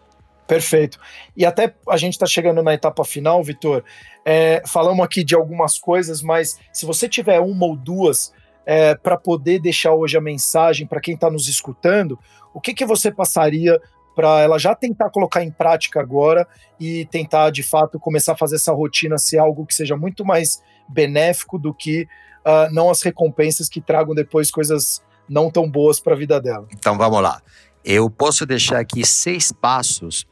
Perfeito. 0.47 1.01
E 1.37 1.45
até 1.45 1.75
a 1.88 1.97
gente 1.97 2.12
está 2.12 2.27
chegando 2.27 2.62
na 2.62 2.73
etapa 2.73 3.05
final, 3.05 3.42
Vitor. 3.42 3.83
É, 4.25 4.62
falamos 4.64 5.05
aqui 5.05 5.25
de 5.25 5.35
algumas 5.35 5.79
coisas, 5.79 6.23
mas 6.23 6.61
se 6.73 6.87
você 6.87 7.09
tiver 7.09 7.40
uma 7.40 7.66
ou 7.66 7.77
duas 7.77 8.33
é, 8.64 8.95
para 8.95 9.16
poder 9.16 9.59
deixar 9.59 9.92
hoje 9.95 10.16
a 10.16 10.21
mensagem 10.21 10.87
para 10.87 11.01
quem 11.01 11.14
está 11.14 11.29
nos 11.29 11.49
escutando, 11.49 12.16
o 12.55 12.61
que, 12.61 12.73
que 12.73 12.87
você 12.87 13.11
passaria 13.11 13.81
para 14.14 14.40
ela 14.40 14.59
já 14.59 14.75
tentar 14.75 15.11
colocar 15.11 15.42
em 15.42 15.51
prática 15.51 16.01
agora 16.01 16.47
e 16.79 17.05
tentar 17.07 17.51
de 17.51 17.62
fato 17.62 17.99
começar 17.99 18.33
a 18.33 18.37
fazer 18.37 18.57
essa 18.57 18.73
rotina 18.73 19.19
ser 19.19 19.38
algo 19.38 19.66
que 19.66 19.75
seja 19.75 19.97
muito 19.97 20.25
mais 20.25 20.62
benéfico 20.88 21.59
do 21.59 21.75
que 21.75 22.09
uh, 22.47 22.73
não 22.73 22.88
as 22.88 23.03
recompensas 23.03 23.69
que 23.69 23.81
tragam 23.81 24.14
depois 24.14 24.51
coisas 24.51 25.03
não 25.29 25.51
tão 25.51 25.69
boas 25.69 26.01
para 26.01 26.15
a 26.15 26.17
vida 26.17 26.41
dela. 26.41 26.67
Então 26.73 26.97
vamos 26.97 27.23
lá. 27.23 27.41
Eu 27.85 28.11
posso 28.11 28.45
deixar 28.45 28.81
aqui 28.81 29.07
seis 29.07 29.53
passos 29.53 30.27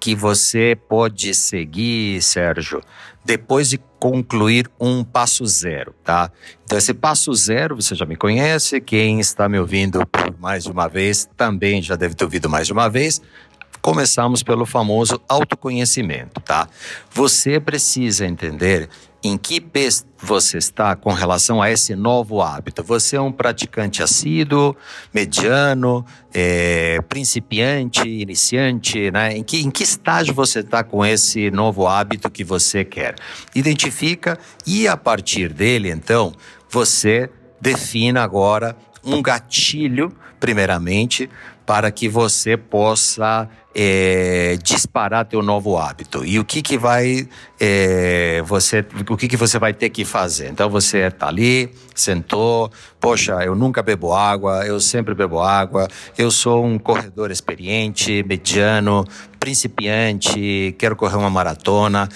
que 0.00 0.14
você 0.14 0.76
pode 0.88 1.34
seguir, 1.34 2.22
Sérgio, 2.22 2.80
depois 3.24 3.68
de 3.68 3.78
concluir 3.98 4.70
um 4.80 5.02
passo 5.02 5.44
zero, 5.44 5.92
tá? 6.04 6.30
Então, 6.64 6.78
esse 6.78 6.94
passo 6.94 7.34
zero, 7.34 7.74
você 7.74 7.96
já 7.96 8.06
me 8.06 8.16
conhece, 8.16 8.80
quem 8.80 9.18
está 9.18 9.48
me 9.48 9.58
ouvindo 9.58 10.06
por 10.06 10.38
mais 10.38 10.66
uma 10.66 10.88
vez 10.88 11.28
também 11.36 11.82
já 11.82 11.96
deve 11.96 12.14
ter 12.14 12.24
ouvido 12.24 12.48
mais 12.48 12.70
uma 12.70 12.88
vez. 12.88 13.20
começamos 13.80 14.42
pelo 14.42 14.66
famoso 14.66 15.20
autoconhecimento, 15.28 16.40
tá? 16.40 16.68
Você 17.10 17.58
precisa 17.60 18.26
entender 18.26 18.88
em 19.22 19.36
que 19.36 19.60
pé 19.60 19.88
você 20.20 20.58
está 20.58 20.94
com 20.94 21.12
relação 21.12 21.60
a 21.60 21.70
esse 21.70 21.94
novo 21.96 22.40
hábito? 22.40 22.82
Você 22.84 23.16
é 23.16 23.20
um 23.20 23.32
praticante 23.32 24.02
assíduo, 24.02 24.76
mediano, 25.12 26.04
é, 26.32 27.00
principiante, 27.08 28.08
iniciante, 28.08 29.10
né? 29.10 29.36
Em 29.36 29.42
que, 29.42 29.60
em 29.60 29.70
que 29.70 29.82
estágio 29.82 30.34
você 30.34 30.60
está 30.60 30.84
com 30.84 31.04
esse 31.04 31.50
novo 31.50 31.86
hábito 31.86 32.30
que 32.30 32.44
você 32.44 32.84
quer? 32.84 33.14
Identifica 33.54 34.38
e 34.66 34.86
a 34.86 34.96
partir 34.96 35.52
dele, 35.52 35.90
então, 35.90 36.32
você 36.70 37.30
defina 37.60 38.22
agora 38.22 38.76
um 39.04 39.22
gatilho, 39.22 40.12
primeiramente, 40.38 41.28
para 41.68 41.90
que 41.90 42.08
você 42.08 42.56
possa 42.56 43.46
é, 43.74 44.56
disparar 44.62 45.26
teu 45.26 45.42
novo 45.42 45.76
hábito. 45.76 46.24
E 46.24 46.38
o 46.38 46.44
que 46.44 46.62
que 46.62 46.78
vai 46.78 47.28
é, 47.60 48.42
você, 48.46 48.82
o 49.06 49.18
que 49.18 49.28
que 49.28 49.36
você 49.36 49.58
vai 49.58 49.74
ter 49.74 49.90
que 49.90 50.02
fazer? 50.02 50.48
Então 50.48 50.70
você 50.70 51.00
está 51.00 51.28
ali, 51.28 51.70
sentou, 51.94 52.72
poxa, 52.98 53.44
eu 53.44 53.54
nunca 53.54 53.82
bebo 53.82 54.14
água, 54.14 54.64
eu 54.66 54.80
sempre 54.80 55.14
bebo 55.14 55.42
água, 55.42 55.86
eu 56.16 56.30
sou 56.30 56.64
um 56.64 56.78
corredor 56.78 57.30
experiente, 57.30 58.24
mediano, 58.26 59.04
principiante, 59.38 60.74
quero 60.78 60.96
correr 60.96 61.18
uma 61.18 61.28
maratona 61.28 62.08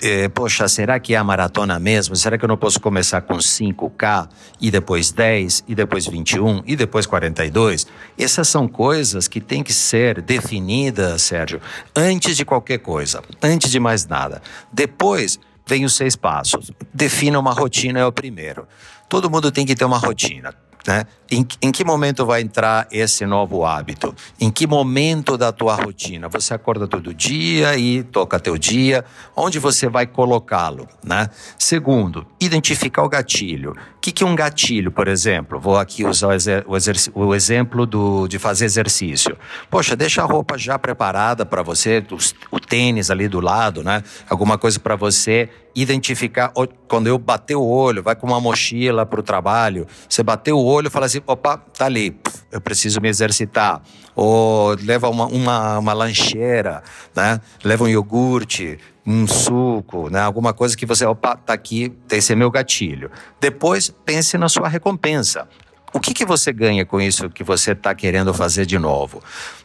é, 0.00 0.28
poxa, 0.28 0.68
será 0.68 0.98
que 1.00 1.14
é 1.14 1.16
a 1.16 1.24
maratona 1.24 1.78
mesmo? 1.78 2.14
Será 2.14 2.38
que 2.38 2.44
eu 2.44 2.48
não 2.48 2.56
posso 2.56 2.80
começar 2.80 3.20
com 3.22 3.34
5K 3.34 4.28
e 4.60 4.70
depois 4.70 5.10
10 5.10 5.64
e 5.66 5.74
depois 5.74 6.06
21 6.06 6.62
e 6.66 6.76
depois 6.76 7.06
42? 7.06 7.86
Essas 8.16 8.48
são 8.48 8.68
coisas 8.68 9.26
que 9.26 9.40
têm 9.40 9.62
que 9.62 9.72
ser 9.72 10.22
definidas, 10.22 11.22
Sérgio, 11.22 11.60
antes 11.94 12.36
de 12.36 12.44
qualquer 12.44 12.78
coisa, 12.78 13.22
antes 13.42 13.70
de 13.70 13.80
mais 13.80 14.06
nada. 14.06 14.40
Depois 14.72 15.38
vem 15.66 15.84
os 15.84 15.94
seis 15.94 16.16
passos. 16.16 16.70
Defina 16.92 17.38
uma 17.38 17.52
rotina 17.52 18.00
é 18.00 18.06
o 18.06 18.12
primeiro. 18.12 18.66
Todo 19.08 19.30
mundo 19.30 19.50
tem 19.50 19.66
que 19.66 19.74
ter 19.74 19.84
uma 19.84 19.98
rotina. 19.98 20.54
Né? 20.88 21.04
Em, 21.30 21.46
em, 21.60 21.70
que 21.70 21.84
momento 21.84 22.24
vai 22.24 22.40
entrar 22.40 22.88
esse 22.90 23.26
novo 23.26 23.62
hábito? 23.62 24.14
Em 24.40 24.50
que 24.50 24.66
momento 24.66 25.36
da 25.36 25.52
tua 25.52 25.74
rotina? 25.74 26.30
Você 26.30 26.54
acorda 26.54 26.88
todo 26.88 27.12
dia 27.12 27.76
e 27.76 28.02
toca 28.02 28.40
teu 28.40 28.56
dia. 28.56 29.04
Onde 29.36 29.58
você 29.58 29.86
vai 29.86 30.06
colocá-lo? 30.06 30.88
Né? 31.04 31.28
Segundo, 31.58 32.26
identificar 32.40 33.02
o 33.02 33.08
gatilho. 33.10 33.72
O 33.72 34.00
que, 34.00 34.10
que 34.10 34.24
é 34.24 34.26
um 34.26 34.34
gatilho, 34.34 34.90
por 34.90 35.08
exemplo? 35.08 35.60
Vou 35.60 35.76
aqui 35.76 36.06
usar 36.06 36.28
o, 36.28 37.20
o, 37.20 37.26
o 37.26 37.34
exemplo 37.34 37.84
do, 37.84 38.26
de 38.26 38.38
fazer 38.38 38.64
exercício. 38.64 39.36
Poxa, 39.68 39.94
deixa 39.94 40.22
a 40.22 40.24
roupa 40.24 40.56
já 40.56 40.78
preparada 40.78 41.44
para 41.44 41.62
você, 41.62 42.02
o, 42.10 42.56
o 42.56 42.58
tênis 42.58 43.10
ali 43.10 43.28
do 43.28 43.40
lado, 43.40 43.84
né? 43.84 44.02
Alguma 44.30 44.56
coisa 44.56 44.80
para 44.80 44.96
você 44.96 45.50
identificar. 45.74 46.52
Quando 46.86 47.06
eu 47.06 47.18
bater 47.18 47.56
o 47.56 47.64
olho, 47.64 48.02
vai 48.02 48.14
com 48.16 48.26
uma 48.26 48.40
mochila 48.40 49.04
para 49.06 49.20
o 49.20 49.22
trabalho, 49.22 49.86
você 50.08 50.22
bateu 50.22 50.58
o 50.58 50.64
olho 50.64 50.90
fala 50.90 51.06
assim: 51.06 51.20
opa, 51.26 51.56
tá 51.56 51.86
ali, 51.86 52.18
eu 52.50 52.60
preciso 52.60 53.00
me 53.00 53.08
exercitar. 53.08 53.82
Ou 54.14 54.76
leva 54.82 55.08
uma, 55.08 55.26
uma, 55.26 55.78
uma 55.78 55.92
lancheira, 55.92 56.82
né? 57.14 57.40
leva 57.62 57.84
um 57.84 57.88
iogurte, 57.88 58.78
um 59.06 59.26
suco, 59.26 60.10
né? 60.10 60.20
alguma 60.20 60.52
coisa 60.52 60.76
que 60.76 60.84
você, 60.84 61.06
opa, 61.06 61.36
tá 61.36 61.52
aqui, 61.52 61.92
esse 62.10 62.32
é 62.32 62.36
meu 62.36 62.50
gatilho. 62.50 63.10
Depois, 63.40 63.94
pense 64.04 64.36
na 64.36 64.48
sua 64.48 64.68
recompensa. 64.68 65.48
O 65.92 66.00
que, 66.00 66.12
que 66.12 66.24
você 66.24 66.52
ganha 66.52 66.84
com 66.84 67.00
isso 67.00 67.30
que 67.30 67.42
você 67.42 67.72
está 67.72 67.94
querendo 67.94 68.34
fazer 68.34 68.66
de 68.66 68.78
novo? 68.78 69.22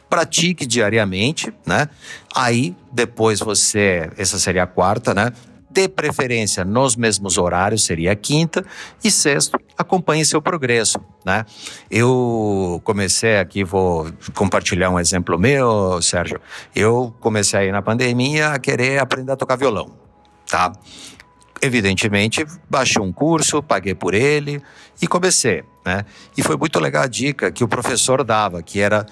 Pratique 0.08 0.64
diariamente, 0.64 1.52
né? 1.66 1.88
Aí, 2.34 2.74
depois 2.90 3.40
você, 3.40 4.10
essa 4.16 4.38
seria 4.38 4.62
a 4.62 4.66
quarta, 4.66 5.12
né? 5.12 5.32
De 5.74 5.88
preferência 5.88 6.64
nos 6.64 6.94
mesmos 6.94 7.36
horários, 7.36 7.84
seria 7.84 8.12
a 8.12 8.16
quinta, 8.16 8.64
e 9.02 9.10
sexto, 9.10 9.58
acompanhe 9.76 10.24
seu 10.24 10.40
progresso, 10.40 10.98
né? 11.26 11.44
Eu 11.90 12.80
comecei 12.84 13.38
aqui, 13.38 13.64
vou 13.64 14.06
compartilhar 14.34 14.90
um 14.90 15.00
exemplo 15.00 15.36
meu, 15.36 16.00
Sérgio. 16.00 16.40
Eu 16.74 17.12
comecei 17.18 17.58
aí 17.58 17.72
na 17.72 17.82
pandemia 17.82 18.50
a 18.50 18.58
querer 18.60 19.00
aprender 19.00 19.32
a 19.32 19.36
tocar 19.36 19.56
violão, 19.56 19.90
tá? 20.48 20.72
Evidentemente, 21.60 22.46
baixei 22.70 23.02
um 23.02 23.12
curso, 23.12 23.62
paguei 23.62 23.94
por 23.94 24.14
ele 24.14 24.62
e 25.02 25.08
comecei, 25.08 25.64
né? 25.84 26.04
E 26.36 26.42
foi 26.42 26.56
muito 26.56 26.78
legal 26.78 27.02
a 27.02 27.08
dica 27.08 27.50
que 27.50 27.64
o 27.64 27.68
professor 27.68 28.22
dava, 28.22 28.62
que 28.62 28.80
era 28.80 29.04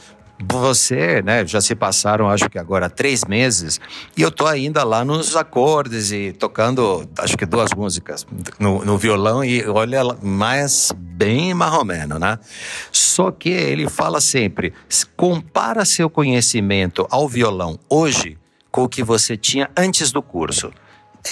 você, 0.48 1.22
né, 1.22 1.46
já 1.46 1.60
se 1.60 1.74
passaram, 1.74 2.28
acho 2.28 2.48
que 2.48 2.58
agora 2.58 2.90
três 2.90 3.24
meses, 3.24 3.80
e 4.16 4.22
eu 4.22 4.30
tô 4.30 4.46
ainda 4.46 4.82
lá 4.84 5.04
nos 5.04 5.36
acordes 5.36 6.10
e 6.10 6.32
tocando, 6.32 7.08
acho 7.18 7.36
que 7.36 7.46
duas 7.46 7.70
músicas 7.74 8.26
no, 8.58 8.84
no 8.84 8.98
violão 8.98 9.44
e 9.44 9.64
olha, 9.66 10.02
mais 10.22 10.92
bem 10.96 11.54
marromeno, 11.54 12.18
né? 12.18 12.38
Só 12.90 13.30
que 13.30 13.50
ele 13.50 13.88
fala 13.88 14.20
sempre, 14.20 14.72
compara 15.16 15.84
seu 15.84 16.10
conhecimento 16.10 17.06
ao 17.10 17.28
violão 17.28 17.78
hoje 17.88 18.38
com 18.70 18.84
o 18.84 18.88
que 18.88 19.02
você 19.02 19.36
tinha 19.36 19.70
antes 19.76 20.10
do 20.10 20.22
curso. 20.22 20.72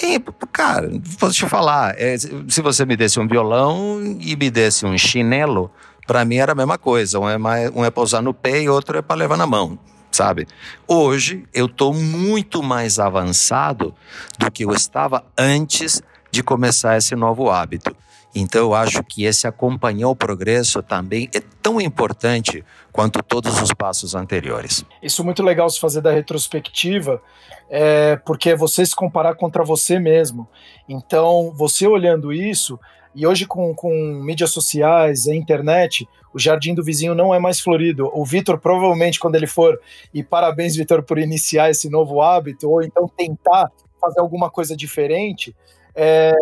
E, 0.01 0.19
cara, 0.53 0.89
vou 1.19 1.31
te 1.31 1.45
falar, 1.47 1.95
é, 1.99 2.17
se 2.17 2.61
você 2.61 2.85
me 2.85 2.95
desse 2.95 3.19
um 3.19 3.27
violão 3.27 3.99
e 4.21 4.37
me 4.37 4.49
desse 4.49 4.85
um 4.85 4.97
chinelo, 4.97 5.69
para 6.11 6.25
mim 6.25 6.35
era 6.35 6.51
a 6.51 6.55
mesma 6.55 6.77
coisa. 6.77 7.21
Um 7.21 7.29
é, 7.29 7.37
mais, 7.37 7.71
um 7.73 7.85
é 7.85 7.89
para 7.89 8.03
usar 8.03 8.21
no 8.21 8.33
pé 8.33 8.63
e 8.63 8.67
outro 8.67 8.97
é 8.97 9.01
para 9.01 9.15
levar 9.15 9.37
na 9.37 9.47
mão, 9.47 9.79
sabe? 10.11 10.45
Hoje 10.85 11.45
eu 11.53 11.67
estou 11.67 11.93
muito 11.93 12.61
mais 12.61 12.99
avançado 12.99 13.95
do 14.37 14.51
que 14.51 14.65
eu 14.65 14.73
estava 14.73 15.23
antes 15.37 16.03
de 16.29 16.43
começar 16.43 16.97
esse 16.97 17.15
novo 17.15 17.49
hábito. 17.49 17.95
Então 18.35 18.59
eu 18.59 18.73
acho 18.73 19.01
que 19.03 19.23
esse 19.23 19.47
acompanhar 19.47 20.09
o 20.09 20.15
progresso 20.15 20.83
também 20.83 21.29
é 21.33 21.39
tão 21.61 21.79
importante 21.79 22.61
quanto 22.91 23.23
todos 23.23 23.61
os 23.61 23.71
passos 23.73 24.13
anteriores. 24.13 24.83
Isso 25.01 25.21
é 25.21 25.25
muito 25.25 25.41
legal 25.41 25.69
se 25.69 25.79
fazer 25.79 26.01
da 26.01 26.11
retrospectiva, 26.11 27.21
é, 27.69 28.17
porque 28.17 28.49
é 28.49 28.55
você 28.57 28.85
se 28.85 28.93
comparar 28.93 29.35
contra 29.35 29.63
você 29.63 29.97
mesmo. 29.97 30.45
Então, 30.89 31.53
você 31.55 31.87
olhando 31.87 32.33
isso, 32.33 32.77
e 33.13 33.27
hoje, 33.27 33.45
com, 33.45 33.73
com 33.73 33.91
mídias 34.23 34.51
sociais, 34.51 35.27
a 35.27 35.35
internet, 35.35 36.07
o 36.33 36.39
jardim 36.39 36.73
do 36.73 36.83
vizinho 36.83 37.13
não 37.13 37.33
é 37.33 37.39
mais 37.39 37.59
florido. 37.59 38.09
O 38.13 38.25
Vitor, 38.25 38.57
provavelmente, 38.57 39.19
quando 39.19 39.35
ele 39.35 39.47
for, 39.47 39.79
e 40.13 40.23
parabéns, 40.23 40.75
Vitor, 40.75 41.03
por 41.03 41.17
iniciar 41.17 41.69
esse 41.69 41.89
novo 41.89 42.21
hábito, 42.21 42.69
ou 42.69 42.81
então 42.81 43.07
tentar 43.07 43.69
fazer 43.99 44.19
alguma 44.19 44.49
coisa 44.49 44.75
diferente, 44.75 45.55
é, 45.93 46.33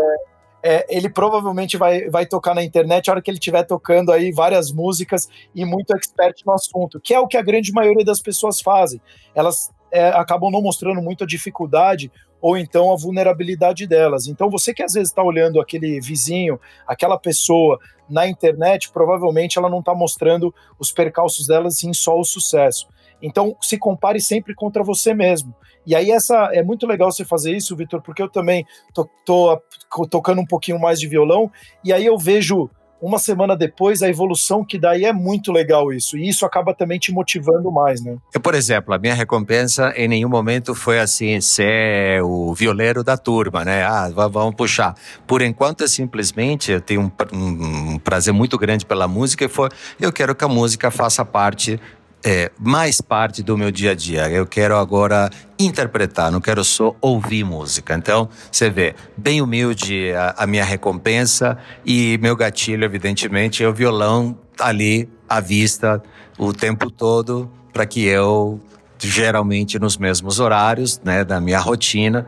é, 0.61 0.85
ele 0.95 1.09
provavelmente 1.09 1.77
vai, 1.77 2.09
vai 2.09 2.25
tocar 2.25 2.53
na 2.53 2.63
internet 2.63 3.09
a 3.09 3.13
hora 3.13 3.21
que 3.21 3.31
ele 3.31 3.37
estiver 3.37 3.63
tocando 3.63 4.11
aí 4.11 4.31
várias 4.31 4.71
músicas 4.71 5.29
e 5.55 5.65
muito 5.65 5.95
expert 5.95 6.41
no 6.45 6.53
assunto, 6.53 6.99
que 6.99 7.13
é 7.13 7.19
o 7.19 7.27
que 7.27 7.37
a 7.37 7.41
grande 7.41 7.71
maioria 7.71 8.05
das 8.05 8.21
pessoas 8.21 8.61
fazem. 8.61 9.01
Elas 9.33 9.71
é, 9.91 10.09
acabam 10.09 10.51
não 10.51 10.61
mostrando 10.61 11.01
muito 11.01 11.23
a 11.23 11.27
dificuldade 11.27 12.11
ou 12.41 12.57
então 12.57 12.91
a 12.91 12.95
vulnerabilidade 12.95 13.85
delas. 13.85 14.27
Então 14.27 14.49
você 14.49 14.73
que 14.73 14.83
às 14.83 14.93
vezes 14.93 15.09
está 15.09 15.21
olhando 15.21 15.59
aquele 15.59 15.99
vizinho, 15.99 16.59
aquela 16.87 17.17
pessoa 17.17 17.79
na 18.09 18.27
internet, 18.27 18.91
provavelmente 18.91 19.57
ela 19.57 19.69
não 19.69 19.79
está 19.79 19.93
mostrando 19.93 20.53
os 20.79 20.91
percalços 20.91 21.47
delas, 21.47 21.77
sim 21.77 21.93
só 21.93 22.17
o 22.17 22.23
sucesso. 22.23 22.87
Então 23.21 23.55
se 23.61 23.77
compare 23.77 24.21
sempre 24.21 24.55
contra 24.55 24.83
você 24.83 25.13
mesmo. 25.13 25.53
E 25.85 25.95
aí 25.95 26.11
essa 26.11 26.49
é 26.53 26.63
muito 26.63 26.85
legal 26.85 27.11
você 27.11 27.25
fazer 27.25 27.55
isso, 27.55 27.75
Vitor, 27.75 28.01
porque 28.01 28.21
eu 28.21 28.29
também 28.29 28.65
tô, 28.93 29.09
tô, 29.25 29.61
tocando 30.09 30.41
um 30.41 30.45
pouquinho 30.45 30.79
mais 30.79 30.99
de 30.99 31.07
violão 31.07 31.51
e 31.83 31.91
aí 31.91 32.05
eu 32.05 32.17
vejo 32.17 32.69
uma 33.01 33.17
semana 33.19 33.55
depois, 33.55 34.01
a 34.01 34.09
evolução 34.09 34.63
que 34.63 34.79
e 34.79 35.05
é 35.05 35.13
muito 35.13 35.51
legal 35.51 35.91
isso. 35.93 36.17
E 36.17 36.27
isso 36.27 36.45
acaba 36.45 36.73
também 36.73 36.97
te 36.97 37.11
motivando 37.11 37.71
mais, 37.71 38.03
né? 38.03 38.17
Eu, 38.33 38.39
por 38.39 38.55
exemplo, 38.55 38.93
a 38.93 38.97
minha 38.97 39.13
recompensa 39.13 39.93
em 39.95 40.07
nenhum 40.07 40.29
momento 40.29 40.73
foi 40.73 40.99
assim, 40.99 41.39
ser 41.41 42.21
o 42.23 42.53
violeiro 42.53 43.03
da 43.03 43.17
turma, 43.17 43.63
né? 43.63 43.83
Ah, 43.83 44.09
vamos 44.09 44.55
puxar. 44.55 44.95
Por 45.27 45.41
enquanto, 45.41 45.83
é 45.83 45.87
simplesmente, 45.87 46.71
eu 46.71 46.81
tenho 46.81 47.11
um, 47.31 47.93
um 47.93 47.99
prazer 47.99 48.33
muito 48.33 48.57
grande 48.57 48.85
pela 48.85 49.07
música 49.07 49.45
e 49.45 49.49
foi, 49.49 49.69
eu 49.99 50.11
quero 50.11 50.35
que 50.35 50.43
a 50.43 50.47
música 50.47 50.89
faça 50.89 51.23
parte 51.23 51.79
é, 52.23 52.51
mais 52.59 53.01
parte 53.01 53.41
do 53.41 53.57
meu 53.57 53.71
dia 53.71 53.91
a 53.91 53.95
dia. 53.95 54.29
Eu 54.29 54.45
quero 54.45 54.77
agora 54.77 55.29
interpretar, 55.57 56.31
não 56.31 56.41
quero 56.41 56.63
só 56.63 56.95
ouvir 57.01 57.43
música. 57.43 57.95
Então, 57.95 58.29
você 58.51 58.69
vê, 58.69 58.95
bem 59.17 59.41
humilde 59.41 60.11
a, 60.13 60.35
a 60.43 60.47
minha 60.47 60.63
recompensa 60.63 61.57
e 61.85 62.17
meu 62.21 62.35
gatilho, 62.35 62.83
evidentemente, 62.83 63.63
é 63.63 63.67
o 63.67 63.73
violão 63.73 64.37
ali 64.59 65.09
à 65.27 65.39
vista 65.39 66.01
o 66.37 66.53
tempo 66.53 66.89
todo 66.89 67.51
para 67.73 67.85
que 67.85 68.05
eu 68.05 68.59
geralmente 68.97 69.79
nos 69.79 69.97
mesmos 69.97 70.39
horários, 70.39 70.99
né, 71.03 71.23
da 71.23 71.39
minha 71.39 71.59
rotina, 71.59 72.27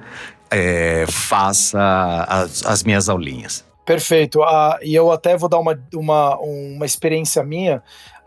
é, 0.49 1.05
faça 1.09 2.25
as, 2.27 2.65
as 2.65 2.83
minhas 2.83 3.09
aulinhas. 3.09 3.65
Perfeito. 3.85 4.43
Ah, 4.43 4.77
e 4.81 4.93
eu 4.93 5.11
até 5.11 5.35
vou 5.35 5.49
dar 5.49 5.59
uma, 5.59 5.77
uma, 5.93 6.37
uma 6.39 6.85
experiência 6.85 7.43
minha. 7.43 7.77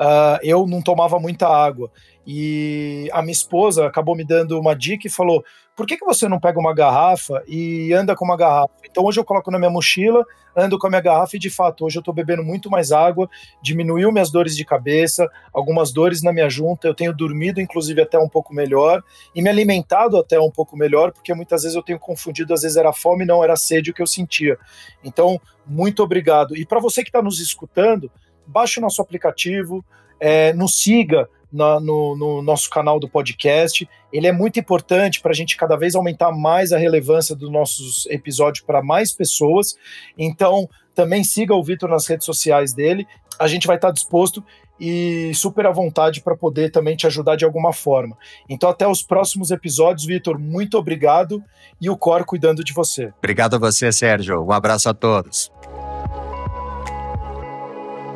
uh, 0.01 0.39
eu 0.43 0.67
não 0.67 0.83
tomava 0.83 1.19
muita 1.19 1.47
água. 1.49 1.91
E 2.27 3.09
a 3.13 3.23
minha 3.23 3.33
esposa 3.33 3.87
acabou 3.87 4.17
me 4.17 4.25
dando 4.25 4.59
uma 4.59 4.75
dica 4.75 5.07
e 5.07 5.11
falou: 5.11 5.45
por 5.77 5.87
que, 5.87 5.97
que 5.97 6.05
você 6.05 6.29
não 6.29 6.39
pega 6.39 6.59
uma 6.59 6.75
garrafa 6.75 7.43
e 7.49 7.93
anda 7.93 8.15
com 8.15 8.25
uma 8.25 8.37
garrafa? 8.37 8.73
Então 8.85 9.05
hoje 9.05 9.19
eu 9.19 9.25
coloco 9.25 9.51
na 9.51 9.59
minha 9.59 9.71
mochila, 9.71 10.25
ando 10.57 10.79
com 10.79 10.87
a 10.87 10.91
minha 10.91 11.03
garrafa 11.03 11.37
e 11.37 11.39
de 11.39 11.51
fato 11.51 11.85
hoje 11.85 11.97
eu 11.97 12.01
estou 12.01 12.15
bebendo 12.15 12.45
muito 12.45 12.71
mais 12.71 12.93
água, 12.93 13.29
diminuiu 13.61 14.13
minhas 14.13 14.31
dores 14.31 14.57
de 14.57 14.65
cabeça, 14.65 15.29
algumas 15.53 15.93
dores 15.93 16.23
na 16.23 16.33
minha 16.33 16.49
junta, 16.49 16.87
eu 16.87 16.95
tenho 16.95 17.13
dormido 17.13 17.61
inclusive 17.61 18.01
até 18.01 18.17
um 18.19 18.29
pouco 18.29 18.55
melhor 18.55 19.03
e 19.35 19.43
me 19.43 19.51
alimentado 19.51 20.17
até 20.17 20.39
um 20.39 20.51
pouco 20.51 20.77
melhor, 20.77 21.11
porque 21.13 21.35
muitas 21.35 21.63
vezes 21.63 21.75
eu 21.75 21.83
tenho 21.83 21.99
confundido, 21.99 22.55
às 22.55 22.63
vezes 22.63 22.77
era 22.77 22.93
fome, 22.93 23.25
não 23.25 23.43
era 23.43 23.57
sede 23.57 23.91
o 23.91 23.95
que 23.95 24.03
eu 24.03 24.07
sentia. 24.07 24.57
Então, 25.03 25.41
muito 25.67 26.03
obrigado. 26.03 26.57
E 26.57 26.65
para 26.65 26.79
você 26.79 27.03
que 27.03 27.09
está 27.09 27.21
nos 27.21 27.41
escutando, 27.41 28.11
baixe 28.47 28.79
o 28.79 28.83
nosso 28.83 29.03
aplicativo, 29.03 29.85
é, 30.21 30.53
nos 30.53 30.81
siga 30.81 31.29
na, 31.55 31.79
no, 31.79 32.17
no, 32.17 32.43
nosso 32.43 32.69
canal 32.69 32.99
do 32.99 33.09
podcast. 33.09 33.89
Ele 34.13 34.27
é 34.27 34.33
muito 34.33 34.59
importante 34.59 35.21
para 35.21 35.31
a 35.31 35.35
gente 35.35 35.57
cada 35.57 35.77
vez 35.77 35.95
aumentar 35.95 36.33
mais 36.33 36.73
a 36.73 36.79
relevância 36.79 37.35
dos 37.37 37.51
nossos 37.51 38.07
episódios 38.07 38.65
para 38.65 38.83
mais 38.83 39.13
pessoas. 39.13 39.77
Então, 40.19 40.69
também 40.95 41.23
siga 41.23 41.55
o 41.55 41.63
Vitor 41.63 41.89
nas 41.89 42.07
redes 42.07 42.27
sociais 42.27 42.75
dele. 42.75 43.07
A 43.39 43.47
gente 43.47 43.67
vai 43.67 43.77
estar 43.77 43.93
disposto 43.93 44.45
e 44.79 45.33
super 45.35 45.67
à 45.67 45.71
vontade 45.71 46.21
para 46.21 46.37
poder 46.37 46.71
também 46.71 46.97
te 46.97 47.07
ajudar 47.07 47.37
de 47.37 47.45
alguma 47.45 47.73
forma. 47.73 48.17
Então, 48.49 48.69
até 48.69 48.87
os 48.87 49.03
próximos 49.03 49.51
episódios, 49.51 50.07
Vitor. 50.07 50.39
Muito 50.39 50.77
obrigado 50.77 51.43
e 51.81 51.89
o 51.89 51.97
Cor 51.97 52.25
cuidando 52.25 52.65
de 52.65 52.73
você. 52.73 53.13
Obrigado 53.19 53.55
a 53.55 53.59
você, 53.59 53.93
Sérgio. 53.93 54.45
Um 54.45 54.53
abraço 54.53 54.89
a 54.89 54.95
todos. 54.95 55.53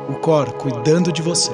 O 0.09 0.15
Cor 0.15 0.51
cuidando 0.53 1.11
de 1.11 1.21
você. 1.21 1.51